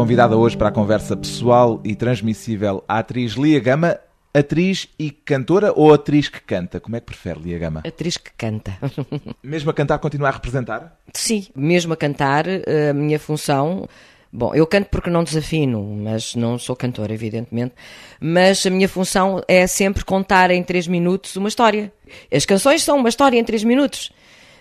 Convidada 0.03 0.35
hoje 0.35 0.57
para 0.57 0.67
a 0.67 0.71
conversa 0.71 1.15
pessoal 1.15 1.79
e 1.81 1.95
transmissível 1.95 2.83
a 2.89 2.99
atriz 2.99 3.35
Lia 3.35 3.57
Gama, 3.61 3.97
atriz 4.33 4.89
e 4.99 5.09
cantora 5.09 5.71
ou 5.73 5.93
atriz 5.93 6.27
que 6.27 6.41
canta? 6.41 6.81
Como 6.81 6.97
é 6.97 6.99
que 6.99 7.05
prefere 7.05 7.39
Lia 7.39 7.57
Gama? 7.57 7.83
Atriz 7.87 8.17
que 8.17 8.29
canta. 8.37 8.77
Mesmo 9.41 9.69
a 9.69 9.73
cantar, 9.73 9.97
continua 9.99 10.27
a 10.27 10.31
representar? 10.31 10.99
Sim, 11.13 11.47
mesmo 11.55 11.93
a 11.93 11.95
cantar, 11.95 12.45
eh, 12.49 12.89
a 12.89 12.93
minha 12.93 13.17
função. 13.17 13.87
Bom, 14.29 14.53
eu 14.53 14.67
canto 14.67 14.89
porque 14.89 15.09
não 15.09 15.23
desafino, 15.23 15.81
mas 15.81 16.35
não 16.35 16.59
sou 16.59 16.75
cantora, 16.75 17.13
evidentemente. 17.13 17.73
Mas 18.19 18.65
a 18.65 18.69
minha 18.69 18.89
função 18.89 19.41
é 19.47 19.65
sempre 19.67 20.03
contar 20.03 20.51
em 20.51 20.61
três 20.63 20.85
minutos 20.85 21.37
uma 21.37 21.47
história. 21.47 21.93
As 22.29 22.45
canções 22.45 22.83
são 22.83 22.97
uma 22.97 23.07
história 23.07 23.39
em 23.39 23.43
três 23.45 23.63
minutos. 23.63 24.11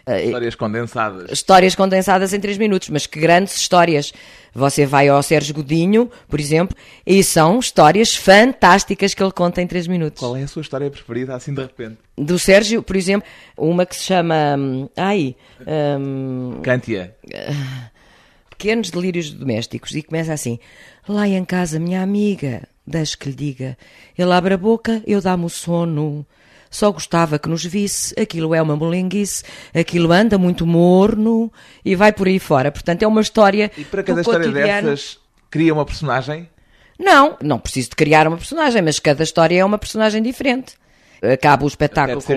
Eh, 0.05 0.25
Histórias 0.27 0.55
condensadas. 0.57 1.31
histórias 1.31 1.75
condensadas 1.75 2.33
em 2.33 2.41
três 2.41 2.59
minutos, 2.59 2.89
mas 2.91 3.07
que 3.07 3.21
grandes 3.21 3.55
histórias. 3.57 4.13
Você 4.55 4.85
vai 4.85 5.09
ao 5.09 5.23
Sérgio 5.23 5.55
Godinho, 5.55 6.11
por 6.29 6.39
exemplo, 6.39 6.77
e 7.07 7.23
são 7.25 7.59
histórias 7.59 8.15
fantásticas 8.15 9.15
que 9.15 9.23
ele 9.23 9.33
conta 9.33 9.63
em 9.63 9.67
três 9.67 9.87
minutos. 9.87 10.19
Qual 10.21 10.37
é 10.37 10.43
a 10.43 10.49
sua 10.49 10.61
história 10.61 10.91
preferida, 10.91 11.35
assim 11.35 11.55
de 11.55 11.63
repente? 11.63 11.97
Do 12.19 12.39
Sérgio, 12.39 12.83
por 12.83 12.95
exemplo, 12.97 13.27
uma 13.57 13.87
que 13.87 13.97
se 13.97 14.03
chama. 14.03 14.57
hum, 14.59 14.89
Ai. 14.97 15.35
hum, 15.99 16.61
Cante-a. 16.63 17.11
pequenos 18.51 18.91
delírios 18.91 19.31
domésticos 19.31 19.95
e 19.95 20.03
começa 20.03 20.33
assim: 20.33 20.59
Lá 21.09 21.27
em 21.27 21.45
casa, 21.45 21.79
minha 21.79 22.03
amiga, 22.03 22.63
deixe 22.87 23.17
que 23.17 23.29
lhe 23.31 23.35
diga, 23.35 23.79
ele 24.19 24.33
abre 24.33 24.55
a 24.55 24.59
boca, 24.59 25.03
eu 25.07 25.21
dá-me 25.21 25.45
o 25.45 25.49
sono. 25.49 26.27
Só 26.73 26.91
gostava 26.91 27.39
que 27.39 27.51
nos 27.51 27.63
visse, 27.63 28.19
aquilo 28.19 28.55
é 28.55 28.63
uma 28.63 28.75
molenguice, 28.75 29.45
aquilo 29.75 30.11
anda 30.11 30.39
muito 30.39 30.67
morno 30.67 31.53
e 31.85 31.95
vai 31.95 32.15
por 32.15 32.27
aí 32.27 32.39
fora. 32.39 32.73
Portanto, 32.73 33.03
é 33.03 33.07
uma 33.07 33.21
história. 33.21 33.71
E 33.77 33.85
para 33.85 34.03
cada 34.03 34.23
história 34.23 34.47
cotidiano. 34.47 34.89
dessas, 34.89 35.19
cria 35.51 35.75
uma 35.75 35.85
personagem? 35.85 36.49
Não, 36.99 37.37
não 37.43 37.59
preciso 37.59 37.91
de 37.91 37.97
criar 37.97 38.27
uma 38.27 38.39
personagem, 38.39 38.81
mas 38.81 38.99
cada 38.99 39.23
história 39.23 39.59
é 39.59 39.65
uma 39.65 39.77
personagem 39.77 40.23
diferente. 40.23 40.75
Acaba 41.23 41.65
o 41.65 41.69
espetáculo 41.69 42.23
com, 42.23 42.35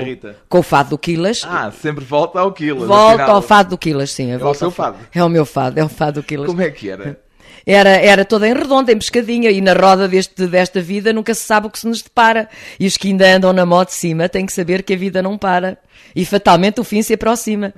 com 0.50 0.60
o 0.60 0.64
fado 0.64 0.90
do 0.90 0.98
Quilas. 0.98 1.42
Ah, 1.48 1.72
sempre 1.72 2.04
volta 2.04 2.42
ao 2.42 2.52
quilo. 2.52 2.86
Volta 2.86 3.24
ao 3.24 3.42
fado 3.42 3.70
do 3.70 3.78
Quilas, 3.78 4.12
sim. 4.12 4.36
o 4.36 4.40
volta 4.40 4.60
seu 4.60 4.68
ao 4.68 4.72
fado. 4.72 4.98
É 5.14 5.24
o 5.24 5.30
meu 5.30 5.46
fado, 5.46 5.80
é 5.80 5.84
o 5.84 5.90
fado 5.90 6.22
do 6.22 6.24
Quilas. 6.24 6.46
Como 6.46 6.62
é 6.62 6.70
que 6.70 6.90
era? 6.90 7.20
Era, 7.66 7.90
era 7.90 8.24
toda 8.24 8.48
em 8.48 8.54
redonda, 8.54 8.92
em 8.92 8.98
pescadinha, 8.98 9.50
e 9.50 9.60
na 9.60 9.74
roda 9.74 10.08
deste, 10.08 10.46
desta 10.46 10.80
vida 10.82 11.12
nunca 11.12 11.34
se 11.34 11.42
sabe 11.42 11.66
o 11.68 11.70
que 11.70 11.80
se 11.80 11.88
nos 11.88 12.02
depara. 12.02 12.48
E 12.80 12.86
os 12.86 12.96
que 12.96 13.08
ainda 13.08 13.28
andam 13.28 13.52
na 13.52 13.66
moto 13.66 13.90
de 13.90 13.96
cima 13.96 14.30
têm 14.30 14.46
que 14.46 14.54
saber 14.54 14.84
que 14.84 14.94
a 14.94 14.98
vida 14.98 15.22
não 15.22 15.38
para. 15.38 15.78
E 16.16 16.24
fatalmente 16.26 16.80
o 16.80 16.84
fim 16.84 17.02
se 17.02 17.14
aproxima. 17.14 17.74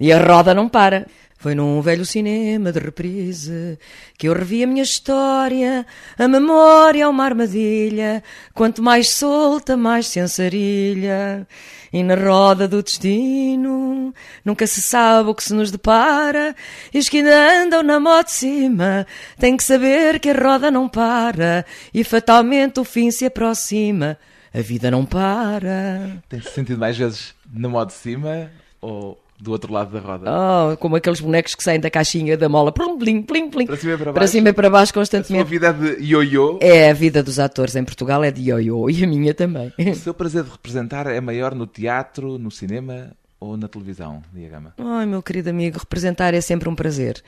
E 0.00 0.10
a 0.12 0.18
roda 0.18 0.54
não 0.54 0.68
para. 0.68 1.06
Foi 1.38 1.54
num 1.54 1.82
velho 1.82 2.04
cinema 2.04 2.72
de 2.72 2.78
reprise 2.78 3.78
que 4.16 4.26
eu 4.26 4.32
revi 4.32 4.64
a 4.64 4.66
minha 4.66 4.82
história, 4.82 5.86
a 6.18 6.26
memória 6.26 7.02
é 7.02 7.08
uma 7.08 7.24
armadilha, 7.24 8.22
quanto 8.54 8.82
mais 8.82 9.10
solta, 9.10 9.76
mais 9.76 10.06
sensarilha. 10.06 11.46
E 11.92 12.02
na 12.02 12.14
roda 12.14 12.66
do 12.66 12.82
destino 12.82 14.12
nunca 14.44 14.66
se 14.66 14.80
sabe 14.80 15.30
o 15.30 15.34
que 15.34 15.44
se 15.44 15.54
nos 15.54 15.70
depara, 15.70 16.54
e 16.92 16.98
os 16.98 17.08
que 17.08 17.18
ainda 17.18 17.62
andam 17.62 17.82
na 17.82 18.00
moto 18.00 18.26
de 18.26 18.32
cima 18.32 19.06
têm 19.38 19.56
que 19.56 19.62
saber 19.62 20.18
que 20.18 20.30
a 20.30 20.34
roda 20.34 20.70
não 20.70 20.88
para, 20.88 21.64
e 21.92 22.02
fatalmente 22.02 22.80
o 22.80 22.84
fim 22.84 23.10
se 23.10 23.26
aproxima. 23.26 24.18
A 24.52 24.60
vida 24.60 24.90
não 24.90 25.04
para. 25.04 26.22
Tem-se 26.30 26.50
sentido 26.50 26.78
mais 26.78 26.96
vezes 26.96 27.34
na 27.52 27.68
moto 27.68 27.88
de 27.88 27.96
cima 27.96 28.50
ou 28.80 29.18
do 29.38 29.50
outro 29.52 29.72
lado 29.72 29.92
da 29.92 30.00
roda. 30.00 30.30
Oh, 30.30 30.76
como 30.78 30.96
aqueles 30.96 31.20
bonecos 31.20 31.54
que 31.54 31.62
saem 31.62 31.78
da 31.80 31.90
caixinha 31.90 32.36
da 32.36 32.48
mola, 32.48 32.72
plim, 32.72 32.96
plim, 32.98 33.22
plim, 33.22 33.50
plim, 33.50 33.66
Para 33.66 33.76
cima 33.76 33.92
e 33.92 33.96
para 33.96 34.04
para 34.04 34.12
baixo. 34.20 34.32
cima 34.32 34.48
e 34.48 34.52
para 34.52 34.70
baixo 34.70 34.82
A 34.84 34.86
sua 34.94 35.00
constantemente. 35.02 35.44
vida 35.50 35.68
é 35.68 35.72
de 35.72 36.02
ioiô. 36.04 36.58
É 36.62 36.90
a 36.90 36.94
vida 36.94 37.22
dos 37.22 37.38
atores 37.38 37.76
em 37.76 37.84
Portugal 37.84 38.24
é 38.24 38.30
de 38.30 38.42
ioiô 38.50 38.88
e 38.90 39.04
a 39.04 39.06
minha 39.06 39.34
também. 39.34 39.72
O 39.78 39.94
seu 39.94 40.14
prazer 40.14 40.42
de 40.44 40.50
representar 40.50 41.06
é 41.06 41.20
maior 41.20 41.54
no 41.54 41.66
teatro, 41.66 42.38
no 42.38 42.50
cinema 42.50 43.12
ou 43.38 43.56
na 43.56 43.68
televisão, 43.68 44.22
Diagama? 44.32 44.72
Ai, 44.78 45.04
meu 45.04 45.22
querido 45.22 45.50
amigo, 45.50 45.78
representar 45.78 46.32
é 46.32 46.40
sempre 46.40 46.68
um 46.68 46.74
prazer. 46.74 47.22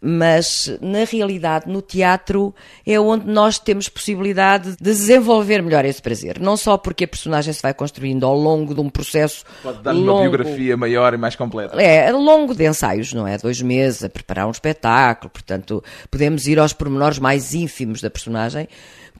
Mas, 0.00 0.76
na 0.80 1.04
realidade, 1.04 1.68
no 1.68 1.80
teatro 1.80 2.54
é 2.86 2.98
onde 3.00 3.26
nós 3.26 3.58
temos 3.58 3.88
possibilidade 3.88 4.70
de 4.72 4.76
desenvolver 4.82 5.62
melhor 5.62 5.84
esse 5.84 6.00
prazer. 6.02 6.38
Não 6.38 6.56
só 6.56 6.76
porque 6.76 7.04
a 7.04 7.08
personagem 7.08 7.52
se 7.52 7.62
vai 7.62 7.72
construindo 7.72 8.24
ao 8.24 8.36
longo 8.36 8.74
de 8.74 8.80
um 8.80 8.90
processo 8.90 9.44
Pode 9.62 9.82
dar-lhe 9.82 10.00
uma 10.00 10.12
longo. 10.12 10.30
biografia 10.30 10.76
maior 10.76 11.14
e 11.14 11.16
mais 11.16 11.34
completa. 11.34 11.80
É, 11.80 12.10
ao 12.10 12.20
longo 12.20 12.54
de 12.54 12.68
ensaios, 12.68 13.12
não 13.12 13.26
é? 13.26 13.38
Dois 13.38 13.60
meses 13.62 14.04
a 14.04 14.08
preparar 14.08 14.46
um 14.46 14.50
espetáculo, 14.50 15.30
portanto, 15.30 15.82
podemos 16.10 16.46
ir 16.46 16.58
aos 16.58 16.72
pormenores 16.72 17.18
mais 17.18 17.54
ínfimos 17.54 18.00
da 18.00 18.10
personagem. 18.10 18.68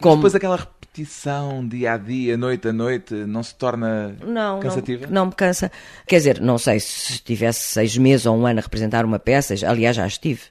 Como... 0.00 0.16
Depois 0.16 0.34
aquela 0.34 0.56
repetição 0.56 1.66
dia 1.66 1.94
a 1.94 1.96
dia, 1.98 2.36
noite 2.36 2.68
a 2.68 2.72
noite, 2.72 3.14
não 3.14 3.42
se 3.42 3.54
torna 3.54 4.14
Não, 4.24 4.60
cansativa? 4.60 5.06
Não, 5.06 5.12
não 5.12 5.26
me 5.26 5.32
cansa. 5.32 5.70
Quer 6.06 6.16
dizer, 6.16 6.40
não 6.40 6.58
sei 6.58 6.80
se 6.80 7.12
estivesse 7.12 7.60
seis 7.60 7.96
meses 7.96 8.26
ou 8.26 8.36
um 8.36 8.46
ano 8.46 8.60
a 8.60 8.62
representar 8.62 9.04
uma 9.04 9.18
peça, 9.18 9.54
aliás, 9.66 9.96
já 9.96 10.06
estive. 10.06 10.42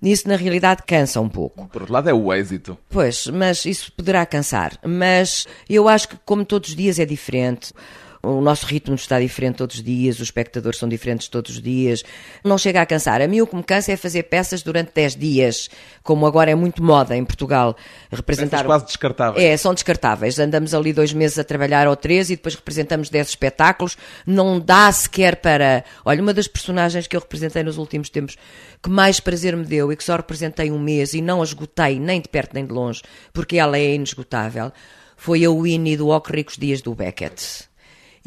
Nisso, 0.00 0.28
na 0.28 0.36
realidade, 0.36 0.82
cansa 0.86 1.20
um 1.20 1.28
pouco. 1.28 1.66
Por 1.68 1.82
outro 1.82 1.92
lado, 1.92 2.08
é 2.08 2.14
o 2.14 2.32
êxito. 2.32 2.78
Pois, 2.88 3.26
mas 3.26 3.64
isso 3.66 3.92
poderá 3.92 4.24
cansar. 4.24 4.78
Mas 4.84 5.46
eu 5.68 5.88
acho 5.88 6.08
que, 6.08 6.16
como 6.24 6.44
todos 6.44 6.70
os 6.70 6.76
dias, 6.76 6.98
é 6.98 7.04
diferente. 7.04 7.72
O 8.22 8.40
nosso 8.42 8.66
ritmo 8.66 8.94
está 8.94 9.18
diferente 9.18 9.56
todos 9.56 9.76
os 9.76 9.82
dias, 9.82 10.16
os 10.16 10.22
espectadores 10.22 10.78
são 10.78 10.88
diferentes 10.88 11.28
todos 11.28 11.52
os 11.52 11.62
dias. 11.62 12.02
Não 12.44 12.58
chega 12.58 12.82
a 12.82 12.86
cansar. 12.86 13.22
A 13.22 13.26
mim 13.26 13.40
o 13.40 13.46
que 13.46 13.56
me 13.56 13.62
cansa 13.62 13.92
é 13.92 13.96
fazer 13.96 14.24
peças 14.24 14.62
durante 14.62 14.92
10 14.94 15.16
dias, 15.16 15.70
como 16.02 16.26
agora 16.26 16.50
é 16.50 16.54
muito 16.54 16.82
moda 16.82 17.16
em 17.16 17.24
Portugal. 17.24 17.74
Representar... 18.10 18.58
Peças 18.58 18.66
quase 18.66 18.84
descartáveis. 18.86 19.44
É, 19.44 19.56
são 19.56 19.72
descartáveis. 19.72 20.38
Andamos 20.38 20.74
ali 20.74 20.92
dois 20.92 21.14
meses 21.14 21.38
a 21.38 21.44
trabalhar 21.44 21.88
ou 21.88 21.96
três 21.96 22.28
e 22.28 22.36
depois 22.36 22.54
representamos 22.54 23.08
dez 23.08 23.28
espetáculos. 23.28 23.96
Não 24.26 24.60
dá 24.60 24.92
sequer 24.92 25.36
para. 25.36 25.82
Olha, 26.04 26.20
uma 26.20 26.34
das 26.34 26.46
personagens 26.46 27.06
que 27.06 27.16
eu 27.16 27.20
representei 27.20 27.62
nos 27.62 27.78
últimos 27.78 28.10
tempos 28.10 28.36
que 28.82 28.90
mais 28.90 29.18
prazer 29.18 29.56
me 29.56 29.64
deu 29.64 29.90
e 29.92 29.96
que 29.96 30.04
só 30.04 30.16
representei 30.16 30.70
um 30.70 30.78
mês 30.78 31.14
e 31.14 31.22
não 31.22 31.42
esgotei 31.42 31.98
nem 31.98 32.20
de 32.20 32.28
perto 32.28 32.54
nem 32.54 32.66
de 32.66 32.72
longe, 32.72 33.02
porque 33.32 33.56
ela 33.56 33.78
é 33.78 33.94
inesgotável, 33.94 34.72
foi 35.16 35.44
a 35.44 35.50
Winnie 35.50 35.96
do 35.96 36.08
Oc 36.08 36.30
Ricos 36.30 36.56
Dias 36.56 36.80
do 36.80 36.94
Beckett. 36.94 37.69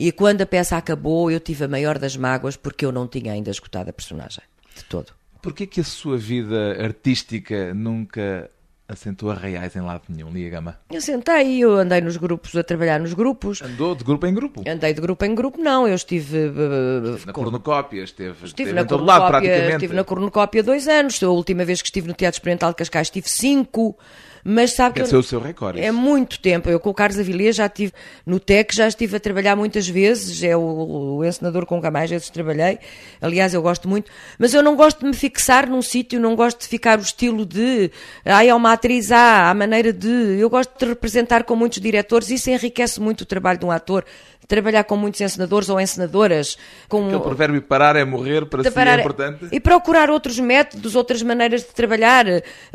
E 0.06 0.12
quando 0.12 0.42
a 0.42 0.46
peça 0.46 0.76
acabou, 0.76 1.32
eu 1.32 1.39
tive 1.39 1.63
a 1.63 1.68
maior 1.68 1.98
das 1.98 2.18
mágoas 2.18 2.56
porque 2.58 2.86
eu 2.86 2.92
não 2.92 3.08
tinha 3.08 3.32
ainda 3.32 3.50
esgotado 3.50 3.89
a 3.89 3.94
personagem. 3.94 4.42
De 4.76 4.84
todo. 4.86 5.13
Porquê 5.42 5.66
que 5.66 5.80
a 5.80 5.84
sua 5.84 6.18
vida 6.18 6.78
artística 6.84 7.74
nunca 7.74 8.50
assentou 8.88 9.32
arraiais 9.32 9.76
em 9.76 9.82
lado 9.82 10.04
nenhum, 10.10 10.30
Lia 10.30 10.50
Gama? 10.50 10.78
Eu 10.92 11.00
sentei, 11.02 11.58
eu 11.60 11.76
andei 11.78 12.02
nos 12.02 12.18
grupos, 12.18 12.56
a 12.56 12.63
trabalhar 12.63 13.00
nos 13.00 13.13
grupos. 13.13 13.62
Andou 13.62 13.96
de 13.96 14.04
grupo 14.04 14.26
em 14.28 14.34
grupo. 14.34 14.62
Andei 14.68 14.94
de 14.94 15.00
grupo 15.02 15.24
em 15.26 15.34
grupo, 15.34 15.58
não. 15.62 15.88
Eu 15.88 15.96
estive. 15.96 16.38
uh, 16.50 17.26
Na 17.26 17.32
com- 17.34 17.42
cornucópia, 17.44 18.04
esteve, 18.04 18.32
Estive 18.32 18.48
esteve 18.48 18.74
na, 18.74 18.82
em 18.82 18.86
todo 18.86 19.04
lado, 19.06 19.22
cornucópia, 19.22 19.50
praticamente. 19.50 19.76
estive 19.86 19.96
na 19.96 20.04
cornucópia 20.04 20.63
dois 20.63 20.88
anos. 20.88 21.24
A 21.24 21.30
última 21.30 21.63
vez 21.66 21.82
que 21.82 21.88
estive 21.88 22.08
no 22.08 22.13
Teatro 22.13 22.38
Experimental 22.38 22.72
de 22.72 22.76
Cascais 22.76 23.08
estive 23.08 23.30
cinco. 23.30 23.98
Mas 24.43 24.73
sabe 24.73 24.99
que 24.99 25.06
ser 25.08 25.15
eu- 25.15 25.19
o 25.19 25.23
seu 25.23 25.39
recorde. 25.39 25.79
é 25.79 25.91
muito 25.91 26.38
tempo. 26.39 26.69
Eu 26.69 26.79
com 26.79 26.89
o 26.89 26.93
Carlos 26.93 27.17
Avilés 27.17 27.56
já 27.56 27.65
estive 27.67 27.93
no 28.25 28.39
TEC, 28.39 28.75
já 28.75 28.88
estive 28.88 29.15
a 29.15 29.19
trabalhar 29.19 29.56
muitas 29.56 29.88
vezes. 29.88 30.43
É 30.43 30.56
o, 30.58 31.17
o 31.17 31.23
encenador 31.25 31.65
com 31.65 31.82
quem 31.82 31.89
mais 31.91 32.10
vezes 32.10 32.29
trabalhei. 32.29 32.77
Aliás, 33.21 33.53
eu 33.53 33.62
gosto 33.62 33.88
muito. 33.88 34.12
Mas 34.38 34.53
eu 34.53 34.62
não 34.62 34.75
gosto 34.75 34.99
de 34.99 35.06
me 35.06 35.13
fixar 35.13 35.69
num 35.69 35.82
sítio, 35.82 36.19
não 36.19 36.36
gosto 36.36 36.60
de 36.62 36.67
ficar 36.67 36.99
o 36.99 37.01
estilo 37.01 37.45
de 37.45 37.89
ah, 38.25 38.43
é 38.45 38.53
uma 38.53 38.73
atriz 38.73 39.12
A, 39.12 39.49
a 39.49 39.53
maneira 39.53 39.93
de. 39.93 40.10
Eu 40.39 40.49
gosto 40.49 40.71
de 40.77 40.86
representar 40.86 41.43
com 41.43 41.56
muitos 41.56 41.79
diretores. 41.79 42.29
Isso 42.29 42.49
enriquece 42.49 42.99
muito 42.99 43.21
o 43.21 43.25
trabalho 43.25 43.60
de 43.60 43.65
um 43.65 43.71
ator. 43.71 44.03
Trabalhar 44.45 44.84
com 44.84 44.97
muitos 44.97 45.21
encenadores 45.21 45.69
ou 45.69 45.79
encenadoras. 45.79 46.58
Com, 46.89 47.06
Aquele 47.08 47.21
provérbio 47.21 47.62
parar 47.62 47.95
é 47.95 48.03
morrer, 48.03 48.45
para 48.45 48.62
de 48.62 48.67
si 48.67 48.75
parar- 48.75 48.97
é 48.97 49.01
importante. 49.01 49.47
E 49.49 49.58
procurar 49.58 50.10
outros 50.10 50.38
métodos, 50.38 50.95
outras 50.97 51.21
maneiras 51.23 51.62
de 51.62 51.67
trabalhar. 51.69 52.25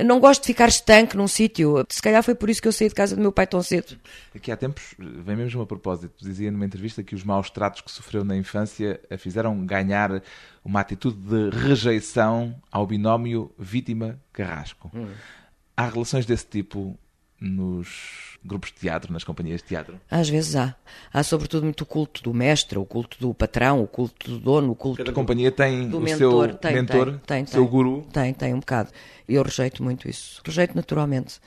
Não 0.03 0.19
gosto 0.19 0.41
de 0.41 0.47
ficar 0.47 0.69
estanque 0.69 1.15
num 1.15 1.29
sítio. 1.29 1.58
Se 1.89 2.03
calhar 2.03 2.23
foi 2.23 2.35
por 2.35 2.51
isso 2.51 2.61
que 2.61 2.69
eu 2.69 2.73
saí 2.73 2.89
de 2.89 2.95
casa 2.95 3.17
do 3.17 3.23
meu 3.23 3.33
pai 3.33 3.47
tão 3.47 3.63
cedo. 3.63 3.99
Aqui 4.35 4.51
há 4.51 4.57
tempos, 4.57 4.95
vem 4.99 5.37
mesmo 5.37 5.63
a 5.63 5.67
propósito, 5.67 6.13
dizia 6.25 6.51
numa 6.51 6.65
entrevista 6.65 7.03
que 7.03 7.15
os 7.15 7.25
maus 7.25 7.51
tratos 7.51 7.81
que 7.81 7.91
sofreu 7.91 8.25
na 8.25 8.37
infância 8.37 9.01
a 9.11 9.17
fizeram 9.17 9.65
ganhar 9.65 10.23
uma 10.65 10.81
atitude 10.81 11.17
de 11.17 11.51
rejeição 11.57 12.55
ao 12.71 12.87
binómio 12.87 13.53
vítima-carrasco. 13.59 14.91
Há 15.77 15.89
relações 15.89 16.27
desse 16.27 16.47
tipo 16.47 16.99
nos 17.41 18.39
grupos 18.45 18.71
de 18.73 18.81
teatro, 18.81 19.13
nas 19.13 19.25
companhias 19.25 19.61
de 19.63 19.69
teatro? 19.69 20.01
Às 20.11 20.29
vezes 20.29 20.57
há. 20.57 20.75
Há 21.13 21.23
sobretudo 21.23 21.65
muito 21.65 21.83
o 21.83 21.87
culto 21.87 22.23
do 22.23 22.35
mestre, 22.35 22.79
o 22.79 22.85
culto 22.85 23.17
do 23.21 23.33
patrão, 23.33 23.83
o 23.83 23.87
culto 23.87 24.31
do 24.31 24.39
dono, 24.39 24.73
o 24.73 24.75
culto 24.75 24.99
Cada 24.99 25.11
do, 25.11 25.15
companhia 25.15 25.51
tem 25.53 25.89
do 25.89 25.99
o 25.99 26.01
mentor. 26.01 26.49
seu 26.49 26.59
tem, 26.59 26.75
mentor, 26.75 27.07
tem, 27.27 27.45
tem, 27.45 27.47
seu 27.47 27.67
guru. 27.67 28.07
Tem, 28.13 28.35
tem 28.35 28.55
um 28.55 28.61
bocado. 28.61 28.91
Eu 29.29 29.43
rejeito 29.43 29.83
muito 29.83 30.09
isso. 30.09 30.41
Rejeito 30.45 30.75
naturalmente. 30.75 31.41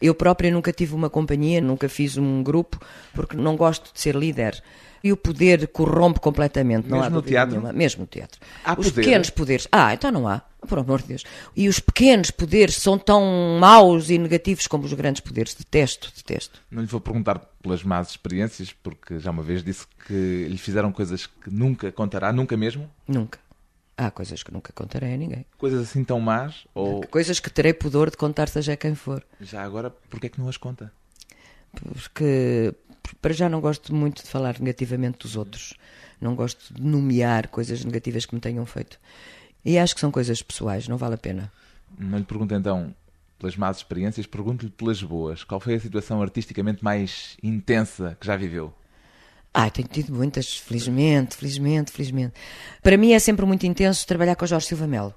Eu 0.00 0.14
própria 0.14 0.50
nunca 0.50 0.72
tive 0.72 0.94
uma 0.94 1.10
companhia, 1.10 1.60
nunca 1.60 1.88
fiz 1.88 2.16
um 2.16 2.42
grupo, 2.42 2.80
porque 3.12 3.36
não 3.36 3.56
gosto 3.56 3.92
de 3.92 4.00
ser 4.00 4.14
líder. 4.14 4.62
E 5.02 5.12
o 5.12 5.16
poder 5.16 5.68
corrompe 5.68 6.18
completamente. 6.18 6.88
Não 6.88 6.98
há 6.98 7.02
Mesmo 7.04 7.16
no 7.16 7.22
teatro? 7.22 7.50
nenhuma. 7.54 7.72
Mesmo 7.72 8.00
no 8.00 8.06
teatro. 8.08 8.40
Há 8.64 8.72
Os 8.72 8.88
poder? 8.88 9.04
pequenos 9.04 9.30
poderes. 9.30 9.68
Ah, 9.70 9.94
então 9.94 10.10
não 10.10 10.26
há. 10.26 10.42
Por 10.66 10.76
amor 10.80 11.00
de 11.02 11.06
Deus. 11.08 11.24
E 11.54 11.68
os 11.68 11.78
pequenos 11.78 12.32
poderes 12.32 12.74
são 12.78 12.98
tão 12.98 13.22
maus 13.60 14.10
e 14.10 14.18
negativos 14.18 14.66
como 14.66 14.84
os 14.84 14.92
grandes 14.94 15.20
poderes. 15.20 15.54
Detesto, 15.54 16.12
detesto. 16.16 16.60
Não 16.68 16.82
lhe 16.82 16.88
vou 16.88 17.00
perguntar 17.00 17.38
pelas 17.62 17.84
más 17.84 18.10
experiências, 18.10 18.72
porque 18.72 19.20
já 19.20 19.30
uma 19.30 19.42
vez 19.42 19.62
disse 19.62 19.86
que 20.04 20.46
lhe 20.50 20.58
fizeram 20.58 20.90
coisas 20.90 21.26
que 21.28 21.48
nunca 21.48 21.92
contará, 21.92 22.32
nunca 22.32 22.56
mesmo. 22.56 22.90
Nunca. 23.06 23.38
Há 24.00 24.12
coisas 24.12 24.44
que 24.44 24.52
nunca 24.52 24.72
contarei 24.72 25.12
a 25.12 25.16
ninguém. 25.16 25.44
Coisas 25.58 25.82
assim 25.82 26.04
tão 26.04 26.20
más, 26.20 26.68
ou 26.72 27.04
Coisas 27.08 27.40
que 27.40 27.50
terei 27.50 27.72
pudor 27.72 28.10
de 28.10 28.16
contar, 28.16 28.48
seja 28.48 28.76
quem 28.76 28.94
for. 28.94 29.26
já 29.40 29.60
agora, 29.64 29.90
porque 29.90 30.28
é 30.28 30.30
que 30.30 30.40
não 30.40 30.48
as 30.48 30.56
conta? 30.56 30.92
Porque, 31.72 32.72
para 33.20 33.32
já, 33.34 33.48
não 33.48 33.60
gosto 33.60 33.92
muito 33.92 34.22
de 34.22 34.28
falar 34.30 34.60
negativamente 34.60 35.18
dos 35.18 35.34
outros. 35.34 35.74
Não 36.20 36.36
gosto 36.36 36.72
de 36.72 36.80
nomear 36.80 37.48
coisas 37.48 37.84
negativas 37.84 38.24
que 38.24 38.36
me 38.36 38.40
tenham 38.40 38.64
feito. 38.64 39.00
E 39.64 39.76
acho 39.76 39.94
que 39.94 40.00
são 40.00 40.12
coisas 40.12 40.40
pessoais, 40.42 40.86
não 40.86 40.96
vale 40.96 41.14
a 41.16 41.18
pena. 41.18 41.52
Não 41.98 42.18
lhe 42.18 42.24
pergunto 42.24 42.54
então 42.54 42.94
pelas 43.36 43.56
más 43.56 43.78
experiências, 43.78 44.26
pergunto-lhe 44.26 44.70
pelas 44.70 45.02
boas. 45.02 45.42
Qual 45.42 45.60
foi 45.60 45.74
a 45.74 45.80
situação 45.80 46.22
artisticamente 46.22 46.84
mais 46.84 47.36
intensa 47.42 48.16
que 48.20 48.26
já 48.26 48.36
viveu? 48.36 48.72
Ai, 49.60 49.72
tenho 49.72 49.88
tido 49.88 50.14
muitas, 50.14 50.56
felizmente, 50.56 51.34
felizmente, 51.34 51.90
felizmente. 51.90 52.32
Para 52.80 52.96
mim 52.96 53.10
é 53.10 53.18
sempre 53.18 53.44
muito 53.44 53.66
intenso 53.66 54.06
trabalhar 54.06 54.36
com 54.36 54.44
o 54.44 54.48
Jorge 54.48 54.68
Silva 54.68 54.86
Melo, 54.86 55.12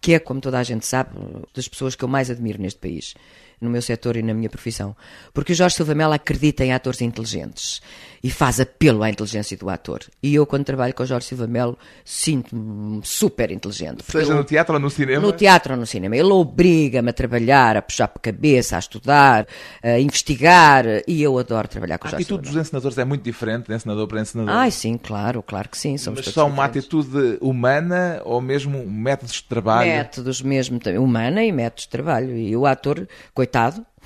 que 0.00 0.14
é, 0.14 0.18
como 0.18 0.40
toda 0.40 0.58
a 0.58 0.64
gente 0.64 0.84
sabe, 0.84 1.10
das 1.54 1.68
pessoas 1.68 1.94
que 1.94 2.02
eu 2.02 2.08
mais 2.08 2.28
admiro 2.28 2.60
neste 2.60 2.80
país, 2.80 3.14
no 3.60 3.70
meu 3.70 3.80
setor 3.82 4.16
e 4.16 4.22
na 4.22 4.34
minha 4.34 4.48
profissão. 4.50 4.94
Porque 5.32 5.52
o 5.52 5.54
Jorge 5.56 5.76
Silva 5.76 5.94
Melo 5.94 6.12
acredita 6.12 6.64
em 6.64 6.72
atores 6.72 7.00
inteligentes 7.00 7.80
e 8.22 8.30
faz 8.30 8.58
apelo 8.60 9.02
à 9.02 9.10
inteligência 9.10 9.56
do 9.56 9.68
ator. 9.70 10.00
E 10.22 10.34
eu, 10.34 10.44
quando 10.46 10.64
trabalho 10.64 10.92
com 10.94 11.02
o 11.02 11.06
Jorge 11.06 11.26
Silva 11.26 11.46
Melo, 11.46 11.78
sinto-me 12.04 13.00
super 13.04 13.50
inteligente. 13.50 14.02
Seja 14.04 14.26
ele- 14.32 14.34
no 14.38 14.44
teatro 14.44 14.74
ou 14.74 14.80
no 14.80 14.90
cinema? 14.90 15.20
no 15.22 15.32
teatro 15.32 15.74
ou 15.74 15.78
no 15.80 15.86
cinema. 15.86 16.16
Ele 16.16 16.30
obriga-me 16.32 17.10
a 17.10 17.12
trabalhar, 17.12 17.76
a 17.76 17.82
puxar 17.82 18.08
para 18.08 18.18
a 18.20 18.22
cabeça, 18.32 18.76
a 18.76 18.78
estudar, 18.78 19.46
a 19.82 19.98
investigar, 20.00 20.84
e 21.06 21.22
eu 21.22 21.38
adoro 21.38 21.68
trabalhar 21.68 21.98
com 21.98 22.06
A 22.06 22.08
o 22.08 22.10
Jorge 22.12 22.24
Silva 22.24 22.40
atitude 22.40 22.52
Melo. 22.54 22.60
dos 22.62 22.68
encenadores 22.68 22.98
é 22.98 23.04
muito 23.04 23.22
diferente 23.22 23.66
de 23.68 23.74
encenador 23.74 24.06
para 24.08 24.20
encenador. 24.20 24.54
Ai, 24.54 24.70
sim, 24.70 24.98
claro, 24.98 25.42
claro 25.42 25.68
que 25.68 25.78
sim. 25.78 25.96
Somos 25.96 26.20
Mas 26.24 26.34
só 26.34 26.46
uma 26.46 26.64
atitude 26.64 27.38
humana 27.40 28.20
ou 28.24 28.40
mesmo 28.40 28.84
métodos 28.86 29.34
de 29.34 29.44
trabalho? 29.44 29.90
métodos 29.90 30.42
mesmo, 30.42 30.80
humana 30.98 31.44
e 31.44 31.52
métodos 31.52 31.84
de 31.84 31.90
trabalho. 31.90 32.36
E 32.36 32.56
o 32.56 32.66
ator, 32.66 33.06
coitado, 33.34 33.45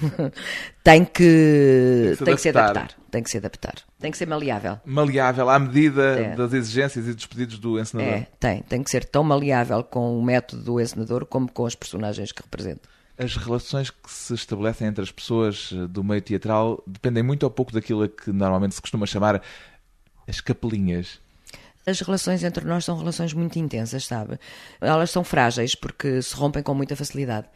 tem 0.82 1.04
que, 1.04 2.16
tem 2.24 2.34
que 2.34 2.40
se 2.40 2.48
adaptar. 2.48 2.90
Tem 3.10 3.22
que 3.22 3.30
se 3.30 3.38
adaptar. 3.38 3.74
Tem 3.98 4.10
que 4.10 4.16
ser 4.16 4.26
maleável. 4.26 4.78
Maleável 4.84 5.48
à 5.50 5.58
medida 5.58 6.02
é. 6.02 6.34
das 6.36 6.52
exigências 6.52 7.06
e 7.06 7.12
dos 7.12 7.26
pedidos 7.26 7.58
do 7.58 7.78
encenador. 7.78 8.14
É, 8.14 8.26
tem. 8.38 8.62
Tem 8.62 8.82
que 8.82 8.90
ser 8.90 9.04
tão 9.04 9.22
maleável 9.22 9.82
com 9.82 10.18
o 10.18 10.22
método 10.22 10.62
do 10.62 10.80
encenador 10.80 11.26
como 11.26 11.50
com 11.50 11.64
os 11.64 11.74
personagens 11.74 12.32
que 12.32 12.42
representa. 12.42 12.88
As 13.18 13.36
relações 13.36 13.90
que 13.90 14.10
se 14.10 14.32
estabelecem 14.32 14.88
entre 14.88 15.02
as 15.02 15.12
pessoas 15.12 15.70
eh, 15.74 15.86
do 15.86 16.02
meio 16.02 16.22
teatral 16.22 16.82
dependem 16.86 17.22
muito 17.22 17.42
ou 17.42 17.50
pouco 17.50 17.70
daquilo 17.70 18.08
que 18.08 18.32
normalmente 18.32 18.74
se 18.74 18.80
costuma 18.80 19.04
chamar 19.04 19.42
as 20.26 20.40
capelinhas. 20.40 21.20
As 21.90 22.00
relações 22.00 22.42
entre 22.44 22.64
nós 22.64 22.84
são 22.84 22.96
relações 22.96 23.32
muito 23.34 23.58
intensas, 23.58 24.06
sabe? 24.06 24.38
Elas 24.80 25.10
são 25.10 25.24
frágeis 25.24 25.74
porque 25.74 26.22
se 26.22 26.34
rompem 26.34 26.62
com 26.62 26.74
muita 26.74 26.96
facilidade 26.96 27.46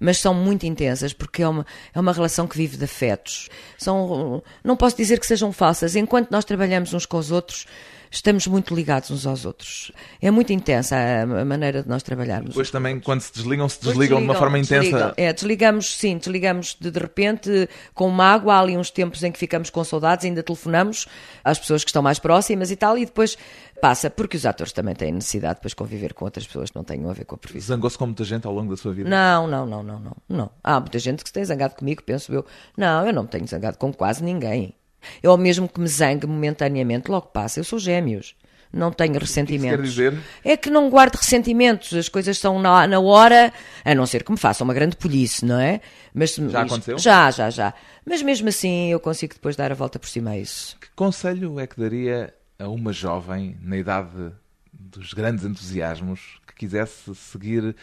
mas 0.00 0.18
são 0.18 0.32
muito 0.32 0.64
intensas 0.64 1.12
porque 1.12 1.42
é 1.42 1.48
uma, 1.48 1.66
é 1.94 2.00
uma 2.00 2.12
relação 2.12 2.46
que 2.46 2.56
vive 2.56 2.78
de 2.78 2.84
afetos. 2.84 3.50
São, 3.76 4.42
não 4.64 4.74
posso 4.74 4.96
dizer 4.96 5.20
que 5.20 5.26
sejam 5.26 5.52
falsas. 5.52 5.94
Enquanto 5.94 6.30
nós 6.30 6.42
trabalhamos 6.46 6.94
uns 6.94 7.04
com 7.04 7.18
os 7.18 7.30
outros, 7.30 7.66
estamos 8.10 8.46
muito 8.46 8.74
ligados 8.74 9.10
uns 9.10 9.26
aos 9.26 9.44
outros. 9.44 9.92
É 10.20 10.30
muito 10.30 10.52
intensa 10.52 10.96
a, 10.96 11.44
maneira 11.44 11.82
de 11.82 11.88
nós 11.88 12.02
trabalharmos. 12.02 12.50
Depois 12.50 12.70
também, 12.70 12.98
quando 12.98 13.20
se 13.20 13.32
desligam, 13.32 13.68
se 13.68 13.78
desligam, 13.78 14.00
desligam 14.00 14.18
de 14.18 14.24
uma 14.24 14.34
forma 14.34 14.58
intensa. 14.58 14.82
Desligam. 14.82 15.12
É, 15.16 15.32
desligamos, 15.32 15.96
sim, 15.96 16.18
desligamos 16.18 16.76
de, 16.80 16.90
de 16.90 16.98
repente 16.98 17.68
com 17.94 18.08
uma 18.08 18.24
água. 18.24 18.54
Há 18.54 18.60
ali 18.60 18.76
uns 18.76 18.90
tempos 18.90 19.22
em 19.22 19.30
que 19.30 19.38
ficamos 19.38 19.70
com 19.70 19.84
saudades, 19.84 20.24
ainda 20.24 20.42
telefonamos 20.42 21.06
às 21.44 21.58
pessoas 21.58 21.84
que 21.84 21.90
estão 21.90 22.02
mais 22.02 22.18
próximas 22.18 22.70
e 22.70 22.76
tal, 22.76 22.98
e 22.98 23.04
depois 23.04 23.36
passa, 23.80 24.10
porque 24.10 24.36
os 24.36 24.46
atores 24.46 24.72
também 24.72 24.94
têm 24.94 25.12
necessidade 25.12 25.54
de 25.54 25.60
depois 25.60 25.74
conviver 25.74 26.14
com 26.14 26.24
outras 26.24 26.46
pessoas 26.46 26.70
que 26.70 26.76
não 26.76 26.84
tenham 26.84 27.08
a 27.10 27.12
ver 27.12 27.24
com 27.24 27.34
a 27.34 27.38
profissão. 27.38 27.76
Zangou-se 27.76 27.96
com 27.96 28.06
muita 28.06 28.24
gente 28.24 28.46
ao 28.46 28.52
longo 28.52 28.70
da 28.70 28.76
sua 28.76 28.92
vida? 28.92 29.08
Não, 29.08 29.46
não, 29.46 29.66
não, 29.66 29.82
não, 29.82 29.98
não, 29.98 30.16
não. 30.28 30.50
Há 30.62 30.78
muita 30.78 30.98
gente 30.98 31.22
que 31.22 31.28
se 31.28 31.32
tem 31.32 31.44
zangado 31.44 31.74
comigo, 31.74 32.02
penso 32.02 32.32
eu. 32.32 32.44
Não, 32.76 33.06
eu 33.06 33.12
não 33.12 33.22
me 33.22 33.28
tenho 33.28 33.46
zangado 33.46 33.78
com 33.78 33.92
quase 33.92 34.22
ninguém. 34.22 34.74
Eu 35.22 35.36
mesmo 35.36 35.68
que 35.68 35.80
me 35.80 35.88
zangue 35.88 36.26
momentaneamente, 36.26 37.10
logo 37.10 37.28
passa. 37.28 37.60
Eu 37.60 37.64
sou 37.64 37.78
gêmeos 37.78 38.34
não 38.72 38.92
tenho 38.92 39.18
ressentimentos. 39.18 39.90
Dizer? 39.90 40.16
É 40.44 40.56
que 40.56 40.70
não 40.70 40.88
guardo 40.88 41.16
ressentimentos, 41.16 41.92
as 41.92 42.08
coisas 42.08 42.36
estão 42.36 42.58
na, 42.60 42.86
na 42.86 43.00
hora, 43.00 43.52
a 43.84 43.94
não 43.94 44.06
ser 44.06 44.22
que 44.22 44.30
me 44.30 44.38
façam 44.38 44.64
uma 44.64 44.74
grande 44.74 44.96
polícia, 44.96 45.46
não 45.46 45.58
é? 45.58 45.80
Mas, 46.14 46.34
já 46.34 46.62
aconteceu? 46.62 46.98
Já, 46.98 47.30
já, 47.30 47.50
já. 47.50 47.74
Mas 48.04 48.22
mesmo 48.22 48.48
assim 48.48 48.90
eu 48.90 49.00
consigo 49.00 49.34
depois 49.34 49.56
dar 49.56 49.72
a 49.72 49.74
volta 49.74 49.98
por 49.98 50.08
cima 50.08 50.30
a 50.30 50.38
isso. 50.38 50.76
Que 50.80 50.88
conselho 50.94 51.58
é 51.58 51.66
que 51.66 51.78
daria 51.78 52.32
a 52.60 52.68
uma 52.68 52.92
jovem 52.92 53.56
na 53.62 53.76
idade 53.76 54.32
dos 54.72 55.12
grandes 55.12 55.44
entusiasmos 55.44 56.40
que 56.46 56.54
quisesse 56.54 57.14
seguir 57.14 57.74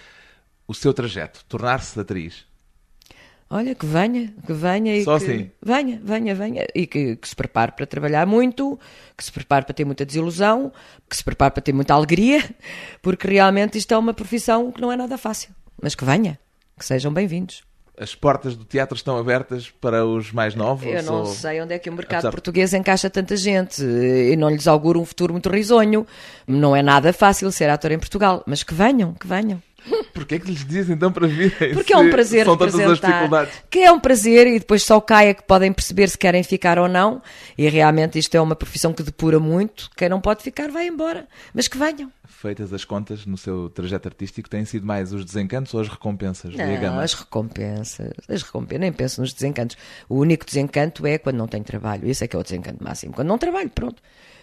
o 0.68 0.74
seu 0.74 0.94
trajeto, 0.94 1.44
tornar-se 1.46 2.00
atriz? 2.00 2.46
Olha, 3.50 3.74
que 3.74 3.86
venha, 3.86 4.34
que 4.46 4.54
venha 4.54 4.96
e 4.96 5.04
Só 5.06 5.18
que 5.18 5.24
assim. 5.24 5.52
venha, 5.64 6.02
venha, 6.04 6.36
venha 6.36 6.68
e 6.76 6.86
que, 6.86 7.16
que, 7.16 7.28
se 7.28 7.36
prepare 7.36 7.72
para 7.72 7.86
trabalhar 7.86 8.28
muito, 8.28 8.78
que 9.16 9.24
se 9.24 9.32
prepare 9.32 9.66
para 9.66 9.74
ter 9.74 9.86
muita 9.86 10.06
desilusão, 10.06 10.72
que 11.10 11.16
se 11.16 11.24
prepare 11.24 11.54
para 11.54 11.62
ter 11.62 11.74
muita 11.74 11.94
alegria, 11.94 12.44
porque 13.02 13.28
realmente 13.28 13.78
isto 13.78 13.94
é 13.94 13.98
uma 13.98 14.14
profissão 14.14 14.72
que 14.72 14.82
não 14.82 14.92
é 14.92 14.98
nada 14.98 15.18
fácil. 15.18 15.50
Mas 15.82 15.96
que 15.96 16.04
venha, 16.04 16.38
que 16.78 16.86
sejam 16.86 17.14
bem-vindos. 17.14 17.67
As 18.00 18.14
portas 18.14 18.56
do 18.56 18.64
teatro 18.64 18.96
estão 18.96 19.18
abertas 19.18 19.72
para 19.82 20.06
os 20.06 20.32
mais 20.32 20.54
novos? 20.54 20.86
Eu 20.86 21.02
não 21.02 21.20
ou... 21.22 21.26
sei 21.26 21.60
onde 21.62 21.74
é 21.74 21.80
que 21.80 21.90
o 21.90 21.94
mercado 21.94 22.20
Apesar... 22.20 22.32
português 22.32 22.74
encaixa 22.74 23.10
tanta 23.10 23.36
gente 23.36 23.84
e 23.84 24.36
não 24.36 24.50
lhes 24.50 24.68
auguro 24.68 25.02
um 25.02 25.06
futuro 25.06 25.34
muito 25.34 25.50
risonho. 25.50 26.06
Não 26.46 26.76
é 26.76 26.84
nada 26.84 27.12
fácil 27.12 27.52
ser 27.52 27.70
ator 27.70 27.92
em 27.92 27.98
Portugal, 27.98 28.44
mas 28.46 28.62
que 28.62 28.74
venham, 28.74 29.14
que 29.14 29.26
venham. 29.26 29.62
Porquê 30.14 30.36
é 30.36 30.40
que 30.40 30.48
lhes 30.48 30.66
dizem 30.66 30.96
então 30.96 31.12
para 31.12 31.28
virem? 31.28 31.74
Porque 31.74 31.94
é 31.94 31.98
um 31.98 32.10
prazer 32.10 32.46
São 32.46 32.58
dificuldades. 32.58 33.54
Que 33.70 33.80
é 33.80 33.92
um 33.92 34.00
prazer 34.00 34.48
e 34.48 34.60
depois 34.60 34.84
só 34.84 35.00
caia 35.00 35.34
que 35.34 35.44
podem 35.44 35.72
perceber 35.72 36.10
se 36.10 36.18
querem 36.18 36.44
ficar 36.44 36.78
ou 36.80 36.88
não. 36.88 37.22
E 37.58 37.70
realmente 37.70 38.18
isto 38.20 38.36
é 38.36 38.42
uma 38.42 38.56
profissão 38.56 38.94
que 38.94 39.04
depura 39.04 39.40
muito. 39.40 39.90
Quem 39.96 40.10
não 40.10 40.20
pode 40.20 40.44
ficar 40.44 40.70
vai 40.70 40.88
embora. 40.88 41.28
Mas 41.54 41.68
que 41.68 41.78
venham. 41.78 42.12
Feitas 42.26 42.74
as 42.74 42.84
contas 42.84 43.26
no 43.26 43.38
seu 43.38 43.70
trajeto 43.70 44.08
artístico, 44.08 44.50
têm 44.50 44.66
sido 44.66 44.86
mais 44.86 45.14
os 45.14 45.24
desencantos 45.24 45.74
ou 45.74 45.82
as 45.82 45.88
recompensas? 45.88 46.54
Não, 46.54 47.00
as 47.00 47.14
recompensas. 47.14 48.12
As 48.28 48.44
recompensas. 48.44 48.82
Nem 48.82 48.92
penso 48.92 49.22
nos 49.22 49.34
desencantos. 49.34 49.78
O 50.10 50.18
único 50.18 50.46
desencanto 50.46 51.06
é 51.08 51.18
quando 51.18 51.38
não 51.38 51.48
tenho 51.48 51.64
trabalho. 51.64 52.08
Esse 52.08 52.26
é 52.26 52.28
que 52.28 52.36
é 52.36 52.40
o 52.40 52.44
desencanto 52.44 52.84
máximo. 52.84 53.14
Quando 53.14 53.28
não 53.28 53.38
trabalho, 53.38 53.70
pronto 53.70 54.02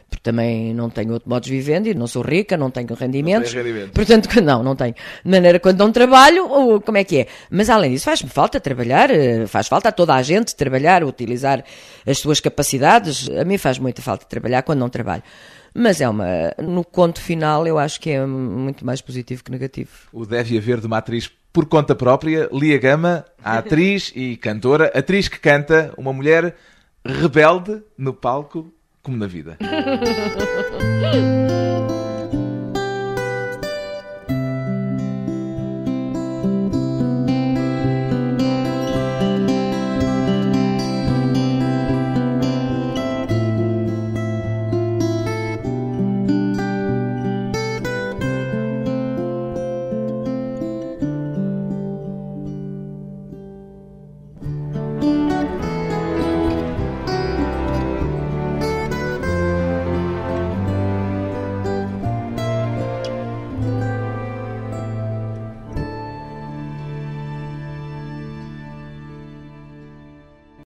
porque 0.08 0.22
também 0.22 0.72
não 0.74 0.90
tenho 0.90 1.12
outro 1.12 1.28
modo 1.28 1.44
de 1.44 1.50
viver, 1.50 1.86
e 1.86 1.94
não 1.94 2.06
sou 2.06 2.22
rica, 2.22 2.56
não 2.56 2.70
tenho 2.70 2.94
rendimentos. 2.94 3.52
Não 3.52 3.62
rendimento. 3.62 3.92
Portanto, 3.92 4.28
não, 4.42 4.62
não 4.62 4.76
tenho. 4.76 4.94
De 5.24 5.30
maneira, 5.30 5.58
quando 5.58 5.78
não 5.78 5.90
trabalho, 5.92 6.80
como 6.80 6.98
é 6.98 7.04
que 7.04 7.20
é? 7.20 7.26
Mas 7.50 7.68
além 7.68 7.92
disso, 7.92 8.04
faz-me 8.04 8.30
falta 8.30 8.60
trabalhar, 8.60 9.10
eh, 9.10 9.46
faz 9.46 9.68
falta 9.68 9.88
a 9.88 9.92
toda 9.92 10.14
a 10.14 10.22
gente 10.22 10.54
trabalhar, 10.54 11.02
utilizar 11.02 11.64
as 12.06 12.18
suas 12.18 12.40
capacidades. 12.40 13.28
A 13.30 13.44
mim 13.44 13.58
faz 13.58 13.78
muita 13.78 14.02
falta 14.02 14.26
trabalhar 14.26 14.62
quando 14.62 14.80
não 14.80 14.88
trabalho. 14.88 15.22
Mas 15.74 16.00
é 16.00 16.08
uma. 16.08 16.54
No 16.62 16.84
conto 16.84 17.20
final, 17.20 17.66
eu 17.66 17.78
acho 17.78 18.00
que 18.00 18.10
é 18.10 18.24
muito 18.24 18.86
mais 18.86 19.00
positivo 19.00 19.42
que 19.42 19.50
negativo. 19.50 19.90
O 20.12 20.24
Deve 20.24 20.56
Haver 20.56 20.80
de 20.80 20.86
uma 20.86 20.98
atriz 20.98 21.30
por 21.52 21.66
conta 21.66 21.94
própria, 21.94 22.48
Lia 22.52 22.78
Gama, 22.78 23.24
a 23.42 23.58
atriz 23.58 24.12
e 24.14 24.36
cantora, 24.36 24.90
atriz 24.94 25.28
que 25.28 25.38
canta, 25.38 25.94
uma 25.96 26.12
mulher 26.12 26.56
rebelde 27.04 27.80
no 27.96 28.12
palco 28.12 28.73
como 29.04 29.18
na 29.18 29.26
vida. 29.26 29.58